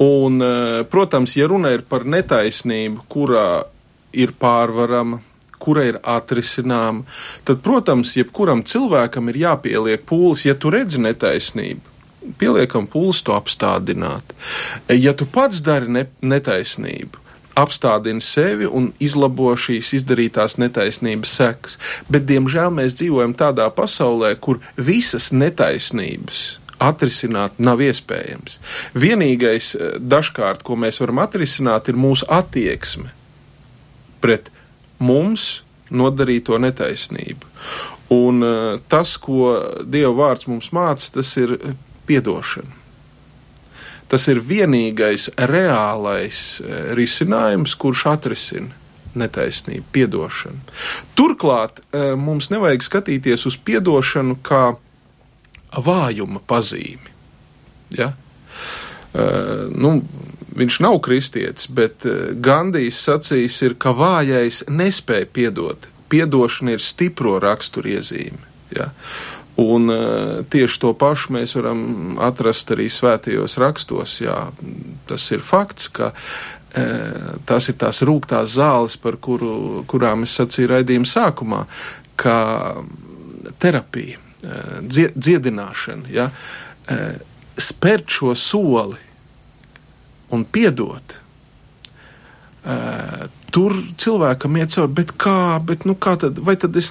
[0.02, 3.64] Un, eh, protams, ja runa ir par netaisnību, kurā
[4.12, 5.20] ir pārvarama,
[5.58, 7.04] kura ir atrisināma,
[7.44, 11.92] tad, protams, jebkuram cilvēkam ir jāpieliek pūles, ja tu redzi netaisnību.
[12.40, 14.34] Pieliekam pūles to apstādināt.
[14.88, 17.20] Ja tu pats dari ne, netaisnību,
[17.58, 21.78] apstādina sevi un izlabo šīs izdarītās netaisnības sekas.
[22.10, 26.44] Bet, diemžēl, mēs dzīvojam tādā pasaulē, kur visas netaisnības
[26.84, 28.58] atrisināt nav iespējams.
[28.98, 33.10] Vienīgais, eh, dažkārt, ko mēs varam atrisināt, ir mūsu attieksme
[34.20, 34.50] pret
[34.98, 37.50] mums nodarīto netaisnību.
[38.14, 41.56] Un uh, tas, ko Dieva vārds mums māca, tas ir
[42.08, 42.83] piedošana.
[44.14, 48.70] Tas ir vienīgais reālais uh, risinājums, kurš atrisina
[49.18, 50.60] netaisnību, piedošanu.
[51.18, 54.76] Turklāt uh, mums nevajag skatīties uz piedošanu kā
[55.74, 57.10] vājuma pazīmi.
[57.98, 58.12] Ja?
[59.10, 59.96] Uh, nu,
[60.54, 62.06] viņš nav kristietis, bet
[62.38, 65.90] Gandijs sacīs, ir, ka vājais nespēja piedot.
[66.14, 68.46] Piedošana ir stipro raksturiezīme.
[68.78, 68.92] Ja?
[69.60, 74.18] Un uh, tieši to pašu mēs varam atrast arī svētajos rakstos.
[74.24, 74.40] Jā,
[75.06, 80.72] tas ir fakts, ka uh, tās ir tās rūgtās zāles, par kuru, kurām es sacīju
[80.74, 81.64] raidījuma sākumā,
[82.18, 82.36] ka
[83.62, 86.28] terapija Eh, dziedināšana, ja,
[87.56, 88.98] spērt šo soli
[90.34, 91.14] un piedot.
[93.54, 96.90] Tur cilvēkam iet cauri, bet kā, bet nu kā tad, vai tad es,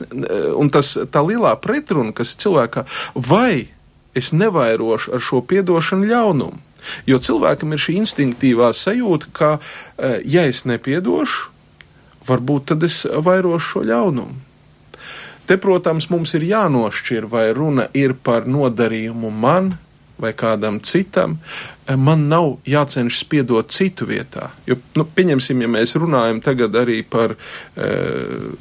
[0.56, 2.86] un tas tā lielā pretruna, kas ir cilvēkā,
[3.20, 3.68] vai
[4.16, 6.62] es nevairošu ar šo piedošanu ļaunumu?
[7.08, 11.52] Jo cilvēkam ir šī instinktīvā sajūta, ka, uh, ja es nepiedošu,
[12.28, 14.42] varbūt tad es vairošu šo ļaunumu.
[15.44, 19.74] Te, protams, mums ir jānošķir, vai runa ir par nodarījumu man
[20.24, 21.38] vai kādam citam,
[21.88, 24.52] eh, man nav jācenšas piedot citu vietā.
[24.68, 28.54] Jo, nu, pieņemsim, ja mēs runājam tagad arī par uh,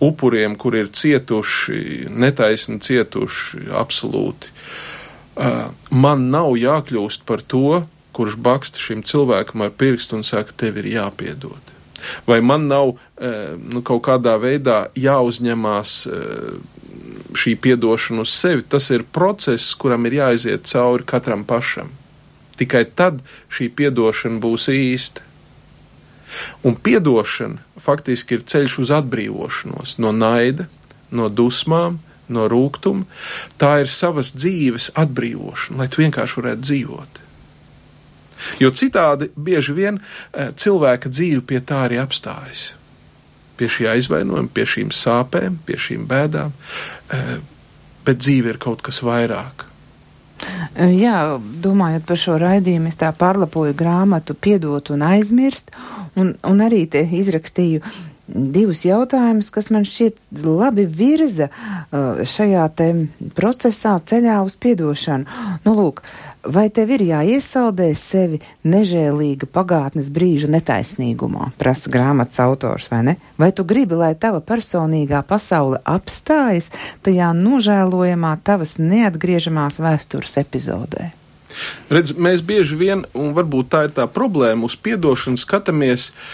[0.00, 4.52] upuriem, kur ir cietuši, netaisni cietuši absolūti.
[5.36, 7.82] Uh, man nav jākļūst par to,
[8.16, 11.74] kurš baksta šim cilvēkam ar pirkstu un saka, tev ir jāpiedod.
[12.28, 15.94] Vai man nav nu, kaut kādā veidā jāuzņemās
[17.36, 21.90] šī atdošana uz sevi, tas ir process, kuram ir jāiziet cauri katram pašam.
[22.56, 23.20] Tikai tad
[23.52, 25.22] šī atdošana būs īsta.
[26.66, 30.66] Un atdošana faktiski ir ceļš uz atbrīvošanos no naida,
[31.10, 33.06] no dusmām, no rūkuma.
[33.60, 37.22] Tā ir savas dzīves atbrīvošana, lai tu vienkārši varētu dzīvot.
[38.60, 42.75] Jo citādi bieži vien eh, cilvēka dzīve pie tā arī apstājas
[43.56, 46.52] pie šī aizvainojuma, pie šīm sāpēm, pie šīm bēdām,
[47.10, 47.38] eh,
[48.06, 49.66] bet dzīve ir kaut kas vairāk.
[50.76, 55.72] Jā, domājot par šo raidījumu, es tā pārlapoju grāmatu Piedot un aizmirst,
[56.14, 57.80] un, un arī te izrakstīju
[58.26, 62.88] divus jautājumus, kas man šķiet labi virza uh, šajā te
[63.38, 65.38] procesā ceļā uz piedošanu.
[65.64, 66.02] Nu, lūk,
[66.52, 73.16] vai tev ir jāiesaldē sevi nežēlīga pagātnes brīža netaisnīgumā, prasa grāmatas autors, vai ne?
[73.40, 76.72] Vai tu gribi, lai tava personīgā pasaule apstājas
[77.06, 81.12] tajā nožēlojamā tavas neatgriežamās vēstures epizodē?
[81.88, 86.26] Redz, mēs bieži vien, un varbūt tā ir tā problēma, uz piedošanu skatāmies uh,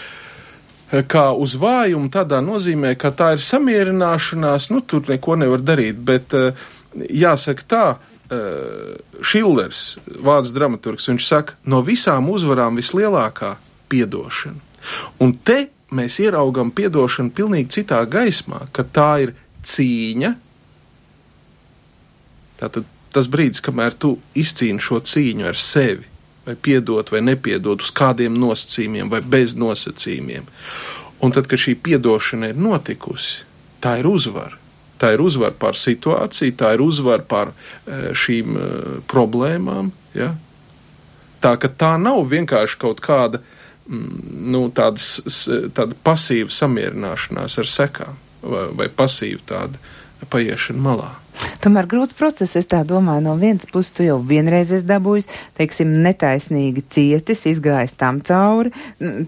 [1.01, 6.35] kā uz vājumu, tādā nozīmē, ka tā ir samierināšanās, nu, tur neko nevar darīt, bet
[6.37, 6.53] eh,
[7.09, 8.12] jāsaka tā, eh,
[9.23, 9.83] Šillers,
[10.23, 13.55] vācu dramaturgs, viņš saka, no visām uzvarām vislielākā
[13.91, 14.59] piedošana.
[15.23, 20.33] Un te mēs ieraugam piedošanu pilnīgi citā gaismā, ka tā ir cīņa.
[22.59, 26.09] Tātad tas brīdis, kamēr tu izcīni šo cīņu ar sevi,
[26.47, 30.49] vai piedot vai nepiedot, uz kādiem nosacījumiem vai bez nosacījumiem.
[31.23, 33.45] Un tad, kad šī piedošana ir notikusi,
[33.83, 34.62] tā ir uzvara.
[35.01, 38.67] Tā ir uzvara pār situāciju, tā ir uzvara pār e, šīm uh,
[39.09, 39.91] problēmām.
[40.15, 40.31] Ja?
[41.43, 44.21] Tā ka tā nav vienkārši kaut kāda mm,
[44.53, 49.81] nu, tādas, tāda pasīva samierināšanās ar sekām vai, vai pasīva tāda
[50.31, 51.11] paiešana malā.
[51.63, 55.93] Tomēr grūts process, es tā domāju, no vienas puses tu jau vienreiz esi dabūjis, teiksim,
[56.03, 58.73] netaisnīgi cietis, izgājis tam cauri,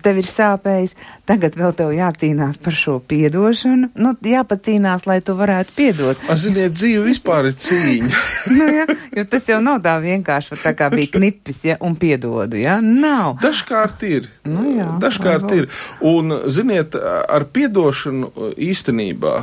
[0.04, 0.98] tev ir sāpējis,
[1.30, 6.26] tagad vēl tev jācīnās par šo piedošanu, nu, jāpacīnās, lai tu varētu piedot.
[6.36, 8.26] Ziniet, dzīve vispār ir cīņa.
[8.58, 12.60] nu, ja, jo tas jau nav tā vienkārši, tā kā bija knipis, ja, un piedodu,
[12.60, 13.40] ja, nav.
[13.46, 14.28] Dažkārt ir.
[14.44, 15.72] Nu, jā, Dažkārt varbūt.
[15.72, 15.72] ir.
[16.04, 19.38] Un, ziniet, ar piedošanu īstenībā,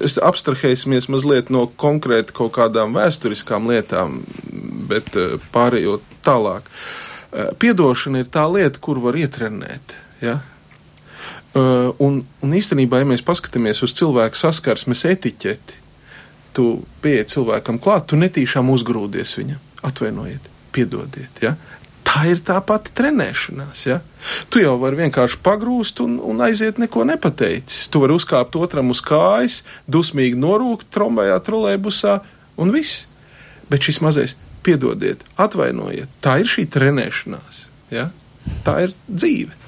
[0.00, 1.68] es abstrahēsimies mazliet no
[2.22, 4.22] konkrēti kaut kādām vēsturiskām lietām,
[4.88, 6.62] bet eh, pārējot tālāk.
[7.32, 9.96] Eh, piedošana ir tā lieta, kur var ietrenēt.
[10.20, 10.40] Ja?
[11.54, 15.80] Eh, un, un īstenībā, ja mēs paskatāmies uz cilvēku saskarsmes etiķeti,
[16.54, 19.58] tu pieeji cilvēkam klāt, tu netīšām uzgrūdies viņam.
[19.82, 21.42] Atvainojiet, piedodiet.
[21.42, 21.56] Ja?
[22.12, 23.86] Tā ir tā pati trenēšanās.
[23.88, 24.00] Ja?
[24.52, 27.86] Tu jau vari vienkārši pagrūst un, un aiziet neko nepateicis.
[27.88, 32.18] Tu vari uzkāpt otram uz kājas, dusmīgi norūkt trombējā, trolēbusā
[32.60, 33.06] un viss.
[33.72, 34.36] Bet šis mazais,
[34.66, 37.64] piedodiet, atvainojiet, tā ir šī trenēšanās.
[37.94, 38.10] Ja?
[38.66, 39.61] Tā ir dzīve.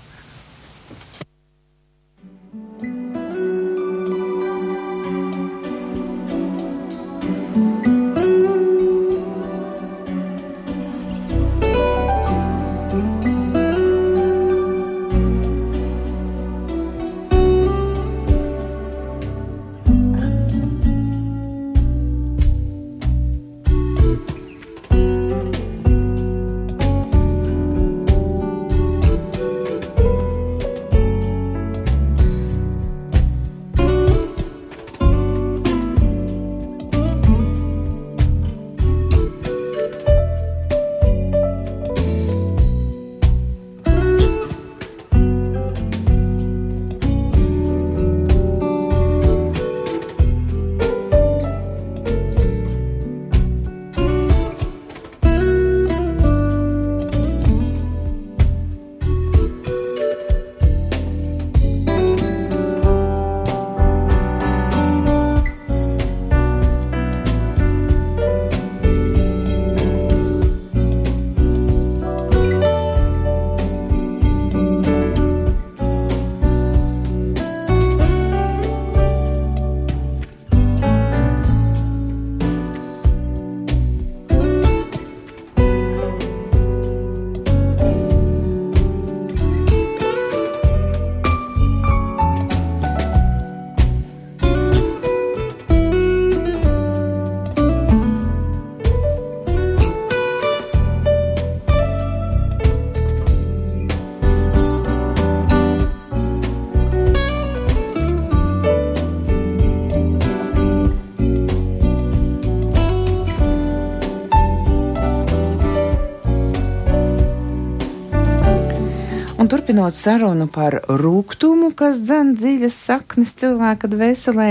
[119.64, 124.50] Turpinot sarunu par rūgtumu, kas dzen dziļas saknes cilvēka dvēselē,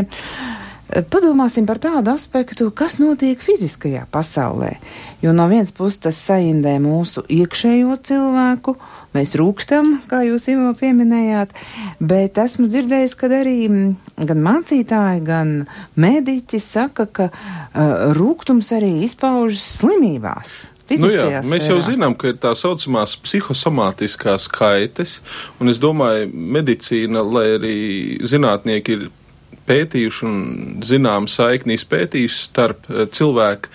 [1.14, 4.72] padomāsim par tādu aspektu, kas notiek fiziskajā pasaulē.
[5.22, 8.74] Jo no vienas puses tas saindē mūsu iekšējo cilvēku,
[9.14, 11.54] mēs rūkstam, kā jūs jau pieminējāt,
[12.02, 13.58] bet esmu dzirdējis, ka arī
[14.18, 15.56] gan mācītāji, gan
[15.94, 20.64] mediķi saka, ka uh, rūgtums arī izpaužas slimībās.
[21.02, 25.20] Nu jā, mēs jau zinām, ka ir tā saucamās psihosomātiskās kaites,
[25.62, 27.76] un es domāju, medicīna, lai arī
[28.30, 29.10] zinātnieki ir
[29.70, 30.40] pētījuši un
[30.86, 33.72] zinām saikni izpētījuši starp eh, cilvēku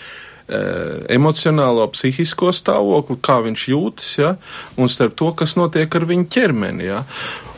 [1.12, 4.32] emocionālo, psihisko stāvokli, kā viņš jūtas, ja,
[4.80, 6.88] un starp to, kas notiek ar viņu ķermeni.
[6.88, 7.04] Ja.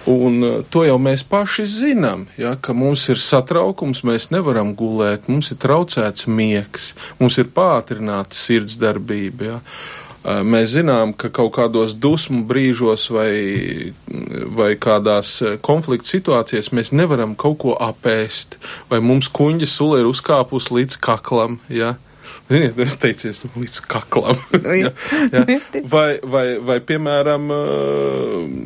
[0.09, 5.29] Un uh, to jau mēs paši zinām, ja, ka mums ir satraukums, mēs nevaram gulēt,
[5.29, 9.45] mums ir traucēts miegs, mums ir pātrināta sirdsdarbība.
[9.45, 9.59] Ja.
[9.61, 13.93] Uh, mēs zinām, ka kaut kādos dusmu brīžos vai,
[14.57, 18.57] vai kādās konflikta situācijās mēs nevaram kaut ko apēst,
[18.89, 21.61] vai mums kuņģa sula ir uzkāpus līdz kaklam.
[21.69, 21.99] Ja.
[22.51, 24.39] Ziniet, es teicu, līdz kaklam.
[24.83, 24.91] ja,
[25.31, 25.45] ja.
[25.95, 27.47] Vai, vai, vai, piemēram,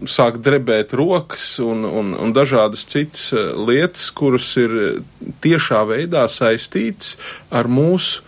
[0.09, 5.03] sāk drebēt rokas un, un, un dažādas citas lietas, kuras ir
[5.45, 7.19] tiešā veidā saistītas
[7.53, 8.25] ar mūsu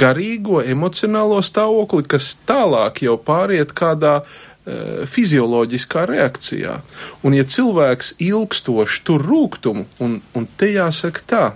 [0.00, 4.22] garīgo, emocionālo stāvokli, kas tālāk jau pāriet kādā
[5.08, 6.78] fizioloģiskā reakcijā.
[7.24, 11.46] Un ja cilvēks ilgstoši tur rūgtumu, un, un te jāsaka tā,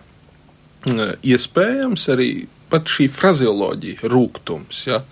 [1.22, 2.32] iespējams arī
[2.72, 5.02] pat šī frazioloģija, rūkums, ja,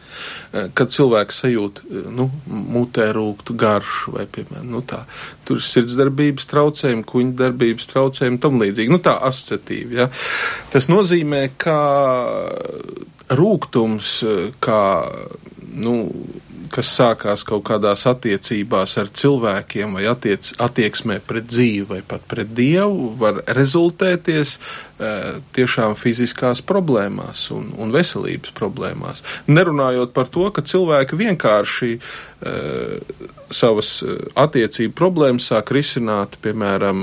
[0.52, 5.02] eh, kad cilvēks sajūt, eh, nu, mutē rūktu garšu vai, piemēram, nu tā,
[5.48, 10.10] tur sirdsdarbības traucējumi, kuņa darbības traucējumi, tam līdzīgi, nu tā asociatīvi, ja.
[10.72, 11.78] Tas nozīmē, ka
[13.30, 14.82] rūkums, eh, kā,
[15.74, 15.96] nu,
[16.70, 22.52] kas sākās kaut kādās attiecībās ar cilvēkiem vai attiec, attieksmē pret dzīvi vai pat pret
[22.54, 24.56] dievu, var rezultēties
[25.56, 29.24] tiešām fiziskās problēmās un, un veselības problēmās.
[29.48, 33.90] Nerunājot par to, ka cilvēki vienkārši uh, savas
[34.38, 37.00] attiecību problēmas sāk risināt, piemēram,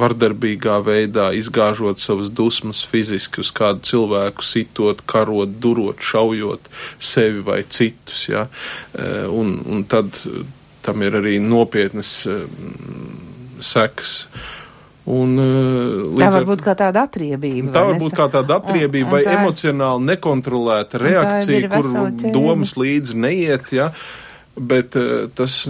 [0.00, 7.62] vardarbīgā veidā, izgāžot savas dusmas fiziski uz kādu cilvēku, sitot, karot, durot, šaujot sevi vai
[7.68, 8.26] citus.
[8.32, 8.46] Ja?
[8.96, 10.16] Eh, un, un tad
[10.86, 12.44] tam ir arī nopietnas eh,
[13.60, 14.22] sekas.
[15.06, 17.70] Un, uh, tā var būt kā tāda atriebība.
[17.74, 21.90] Tā var būt kā tāda atriebība un, un vai ir, emocionāli nekontrolēta reakcija, kur
[22.34, 23.70] domas līdzi neiet.
[23.76, 23.92] Ja?
[23.92, 24.25] Uh,
[24.56, 25.66] bet uh, tas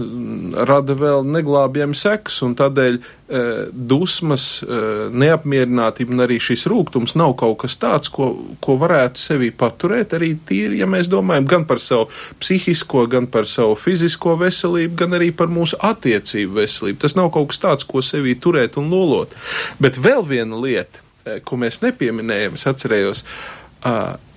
[0.69, 7.35] rada vēl neglābjami seks, un tādēļ uh, dusmas, uh, neapmierinātība un arī šis rūgtums nav
[7.41, 8.31] kaut kas tāds, ko,
[8.63, 12.07] ko varētu sevī paturēt arī tīri, ja mēs domājam gan par savu
[12.43, 17.01] psihisko, gan par savu fizisko veselību, gan arī par mūsu attiecību veselību.
[17.03, 19.35] Tas nav kaut kas tāds, ko sevī turēt un lolot.
[19.83, 21.03] Bet vēl viena lieta,
[21.45, 23.25] ko mēs nepieminējam, es atcerējos,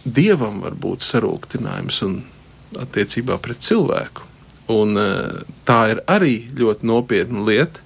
[0.06, 2.18] dievam var būt sarūktinājums un
[2.80, 4.28] attiecībā pret cilvēku.
[4.70, 7.82] Un eh, tā ir arī ļoti nopietna lieta,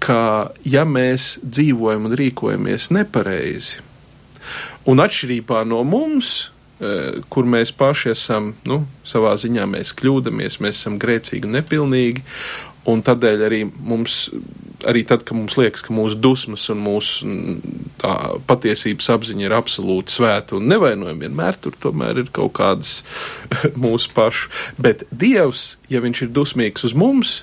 [0.00, 3.82] ka ja mēs dzīvojam un rīkojamies nepareizi,
[4.88, 6.50] un atšķirībā no mums,
[6.80, 12.24] eh, kur mēs paši esam, nu, savā ziņā mēs kļūdāmies, mēs esam grēcīgi un nepilnīgi,
[12.88, 14.28] un tādēļ arī mums
[14.88, 17.28] arī tad, kad mums liekas, ka mūsu dusmas un mūsu
[18.00, 18.14] tā,
[18.48, 23.00] patiesības apziņa ir absolūti svēta un nevainojama, vienmēr tur tomēr ir kaut kādas
[23.84, 24.50] mūsu pašu.
[24.80, 27.34] Bet Dievs, ja viņš ir dusmīgs uz mums,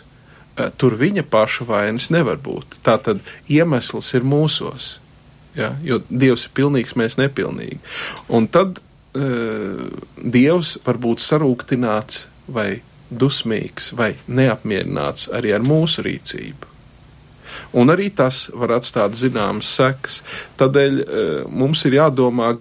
[0.57, 2.79] eh, tur viņa paša vainas nevar būt.
[2.85, 4.97] Tā tad iemesls ir mūsos.
[5.57, 7.79] Ja, jo Dievs ir pilnīgs, mēs nepilnīgi.
[8.29, 9.88] Un tad uh,
[10.21, 16.78] Dievs var būt sarūktināts vai dusmīgs vai neapmierināts arī ar mūsu rīcību
[17.74, 20.22] un arī tas var atstāt zināmas sekas.
[20.60, 22.53] Tādēļ e, mums ir jādomā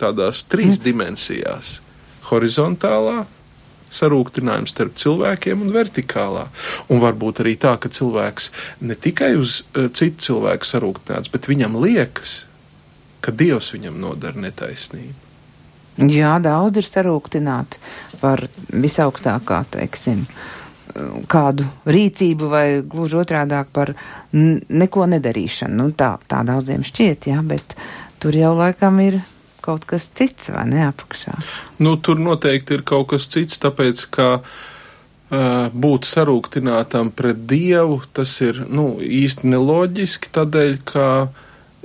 [0.00, 0.84] tādās trīs mm.
[0.86, 1.78] dimensijās-
[2.30, 3.24] horizontālā,
[3.90, 6.46] sarūktinājums starp cilvēkiem un vertikālā.
[6.88, 8.50] Un varbūt arī tā, ka cilvēks
[8.86, 12.44] ne tikai uz uh, citu cilvēku sarūktināts, bet viņam liekas,
[13.20, 15.29] ka Dievs viņam nodara netaisnību.
[16.00, 17.80] Jā, daudz ir sarūktināti
[18.22, 20.24] par visaugstākā, teiksim,
[21.30, 23.92] kādu rīcību vai gluži otrādāk par
[24.32, 25.76] neko nedarīšanu.
[25.76, 27.76] Nu, tā, tā daudziem šķiet, jā, bet
[28.22, 29.20] tur jau laikam ir
[29.60, 31.36] kaut kas cits vai ne apakšā.
[31.84, 34.28] Nu, tur noteikti ir kaut kas cits, tāpēc, ka
[35.30, 41.06] būt sarūktinātam pret Dievu, tas ir, nu, īsti neloģiski, tādēļ, ka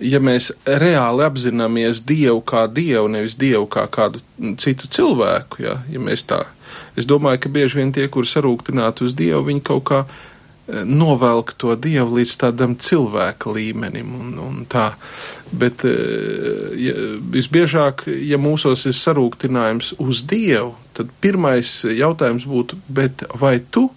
[0.02, 4.22] ja mēs reāli apzināmies Dievu kā Dievu, nevis Dievu kā kādu
[4.62, 6.44] citu cilvēku, ja, ja mēs tā,
[7.00, 11.56] es domāju, ka bieži vien tie, kuri sarūktināti uz Dievu, viņi kaut kā eh, novelk
[11.62, 14.92] to Dievu līdz tādam cilvēka līmenim un, un tā.
[15.56, 16.96] Bet eh, ja,
[17.36, 23.90] visbiežāk, ja mūsos ir sarūktinājums uz Dievu, tad pirmais jautājums būtu, bet vai tu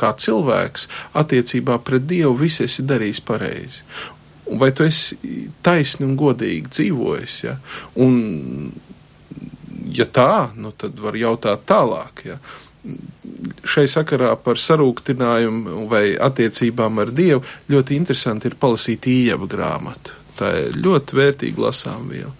[0.00, 0.86] kā cilvēks
[1.20, 3.84] attiecībā pret Dievu viss esi darījis pareizi?
[4.58, 5.16] Vai tu esi
[5.62, 7.36] taisni un godīgi dzīvojis.
[7.44, 7.56] Ja?
[8.02, 8.72] Un,
[9.94, 12.24] ja tā, nu, tad var jautāt tālāk.
[12.26, 12.38] Ja?
[13.68, 20.16] Šai sakarā par sarūktinājumu vai attiecībām ar Dievu ļoti interesanti ir palasīt īņķa grāmatu.
[20.40, 22.32] Tā ir ļoti vērtīga lasām viela.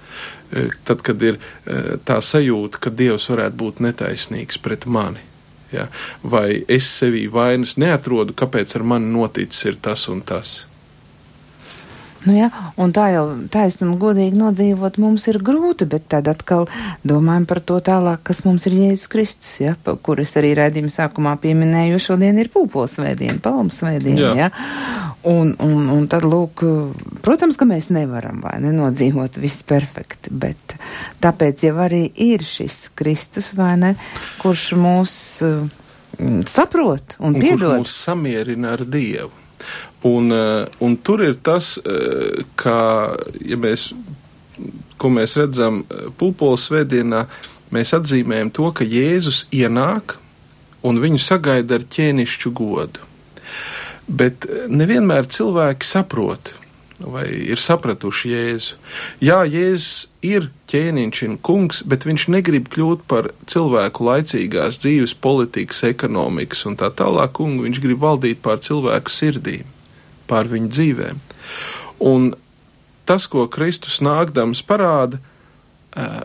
[0.50, 5.20] E, tad, kad ir e, tā sajūta, ka Dievs varētu būt netaisnīgs pret mani,
[5.70, 5.86] ja?
[6.24, 10.64] vai es sevī vainas neatrodu, kāpēc ar mani noticis ir tas un tas.
[12.26, 12.50] Nu, jā,
[12.80, 16.66] un tā jau taisni un godīgi nodzīvot mums ir grūti, bet tad atkal
[17.06, 19.72] domājam par to tālāk, kas mums ir Jēzus Kristus, ja,
[20.04, 24.50] kur es arī raidījuma sākumā pieminēju, jo šodien ir pūpolsvētdiena, palmasvētdiena, ja.
[25.30, 26.62] Un, un, un tad, lūk,
[27.24, 30.76] protams, ka mēs nevaram vai nenodzīvot viss perfekti, bet
[31.24, 33.94] tāpēc jau arī ir šis Kristus, vai ne,
[34.40, 35.14] kurš mūs
[35.44, 35.60] uh,
[36.48, 37.68] saprot un, un piedod.
[37.68, 39.39] Kurš mūs samierina ar Dievu.
[40.02, 43.12] Un, eh, un tur ir tas, eh, ka,
[43.44, 43.90] ja mēs,
[44.96, 47.26] ko mēs redzam eh, pulpoles svētdienā,
[47.70, 50.16] mēs atzīmējam to, ka Jēzus ienāk
[50.82, 53.04] un viņu sagaida ar ķēnišķu godu.
[54.08, 56.54] Bet nevienmēr cilvēki saprot,
[57.04, 58.78] vai ir sapratuši Jēzu.
[59.20, 65.84] Jā, Jēzus ir ķēniņš un kungs, bet viņš negrib kļūt par cilvēku laicīgās dzīves, politikas,
[65.92, 67.68] ekonomikas un tā tālāk kungu.
[67.68, 69.68] Viņš grib valdīt pār cilvēku sirdīm
[70.30, 71.20] pār viņu dzīvēm.
[72.06, 72.30] Un
[73.08, 75.18] tas, ko Kristus nākdams parāda,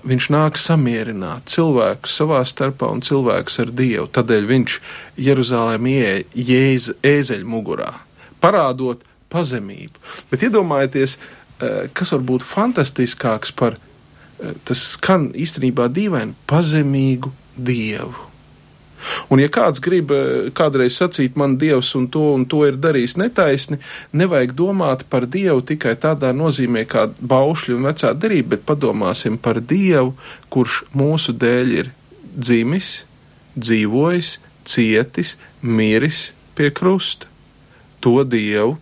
[0.05, 4.05] viņš nāk samierināt cilvēkus savā starpā un cilvēkus ar Dievu.
[4.13, 4.75] Tādēļ viņš
[5.25, 7.89] Jeruzalēm ieeja ēzeļu mugurā,
[8.43, 9.01] parādot
[9.33, 9.97] pazemību.
[10.29, 11.17] Bet iedomājieties,
[11.97, 13.79] kas var būt fantastiskāks par
[14.67, 18.24] tas skan īstenībā dīvaini pazemīgu Dievu.
[19.29, 23.17] Un, ja kāds grib eh, kādreiz sacīt, man Dievs un to un to ir darījis
[23.21, 23.79] netaisni,
[24.13, 29.61] nevajag domāt par Dievu tikai tādā nozīmē kā baušļi un vecā derība, bet padomāsim par
[29.61, 30.15] Dievu,
[30.53, 31.91] kurš mūsu dēļ ir
[32.35, 32.95] dzimis,
[33.55, 37.29] dzīvojis, cietis, miris pie krusta.
[37.99, 38.75] To Dievu,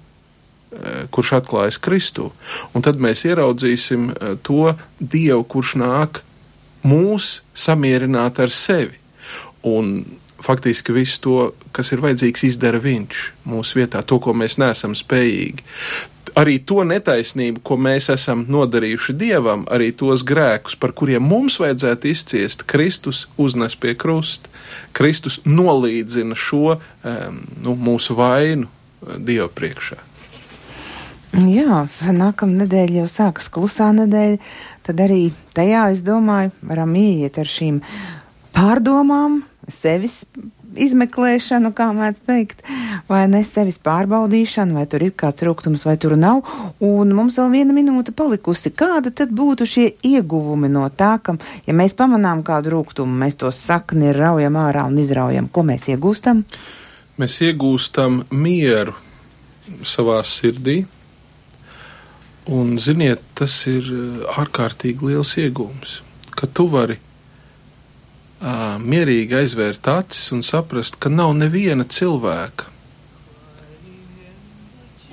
[0.73, 2.31] eh, kurš atklājas Kristu.
[2.73, 6.23] Un tad mēs ieraudzīsim eh, to Dievu, kurš nāk
[6.83, 9.02] mūs samierināt ar sevi.
[9.63, 10.03] Un
[10.43, 11.35] faktiski visu to,
[11.71, 15.63] kas ir vajadzīgs, izdara viņš mūsu vietā, to, ko mēs neesam spējīgi.
[16.39, 22.09] Arī to netaisnību, ko mēs esam nodarījuši dievam, arī tos grēkus, par kuriem mums vajadzētu
[22.09, 24.49] izciest, Kristus uznes pie krusta.
[24.97, 26.79] Kristus nolīdzina šo
[27.61, 28.73] nu, mūsu vainu uh,
[29.21, 29.99] Dieva priekšā.
[31.33, 31.83] Jā,
[32.13, 34.37] nākamā nedēļa jau sākas klusā nedēļa,
[34.85, 35.21] tad arī
[35.57, 37.79] tajā, es domāju, varam ieiet ar šīm
[38.53, 39.41] pārdomām,
[39.71, 40.23] sevis
[40.79, 42.63] izmeklēšanu, kā mēdz teikt,
[43.09, 46.41] vai ne sevis pārbaudīšanu, vai tur ir kāds rūkums, vai tur nav.
[46.83, 48.73] Un mums vēl viena minūte palikusi.
[48.77, 51.37] Kāda tad būtu šie ieguvumi no tā, ka,
[51.67, 56.43] ja mēs pamanām kādu rūkumu, mēs to sakni raujam ārā un izraujam, ko mēs iegūstam?
[57.21, 58.95] Mēs iegūstam mieru
[59.85, 60.83] savā sirdī.
[62.51, 63.87] Un, ziniet, tas ir
[64.35, 66.01] ārkārtīgi liels iegūms,
[66.35, 66.97] ka tu vari
[68.43, 72.67] mierīgi aizvērt acis un saprast, ka nav neviena cilvēka,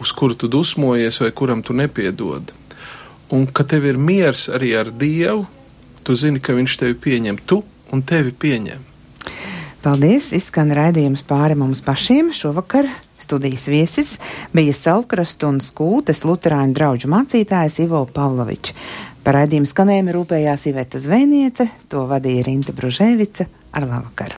[0.00, 2.52] uz kuru tu dusmojies vai kuram tu nepiedod.
[3.30, 5.44] Un ka tev ir miers arī ar Dievu,
[6.02, 7.62] tu zini, ka Viņš tevi pieņem, tu
[7.92, 8.88] un tevi pieņem.
[9.80, 10.32] Paldies!
[10.36, 12.88] Izskan raidījums pāri mums pašiem šovakar.
[13.20, 14.10] Studijas viesis
[14.52, 18.74] bija Salkrastu un Skūtes Luterāņu draugu mācītājs Ivo Pavlovičs.
[19.20, 23.44] Par raidījumu skanējumu rūpējās Iveta Zvēniece, to vadīja Rinta Bružēvica
[23.76, 24.28] ar labvakaru.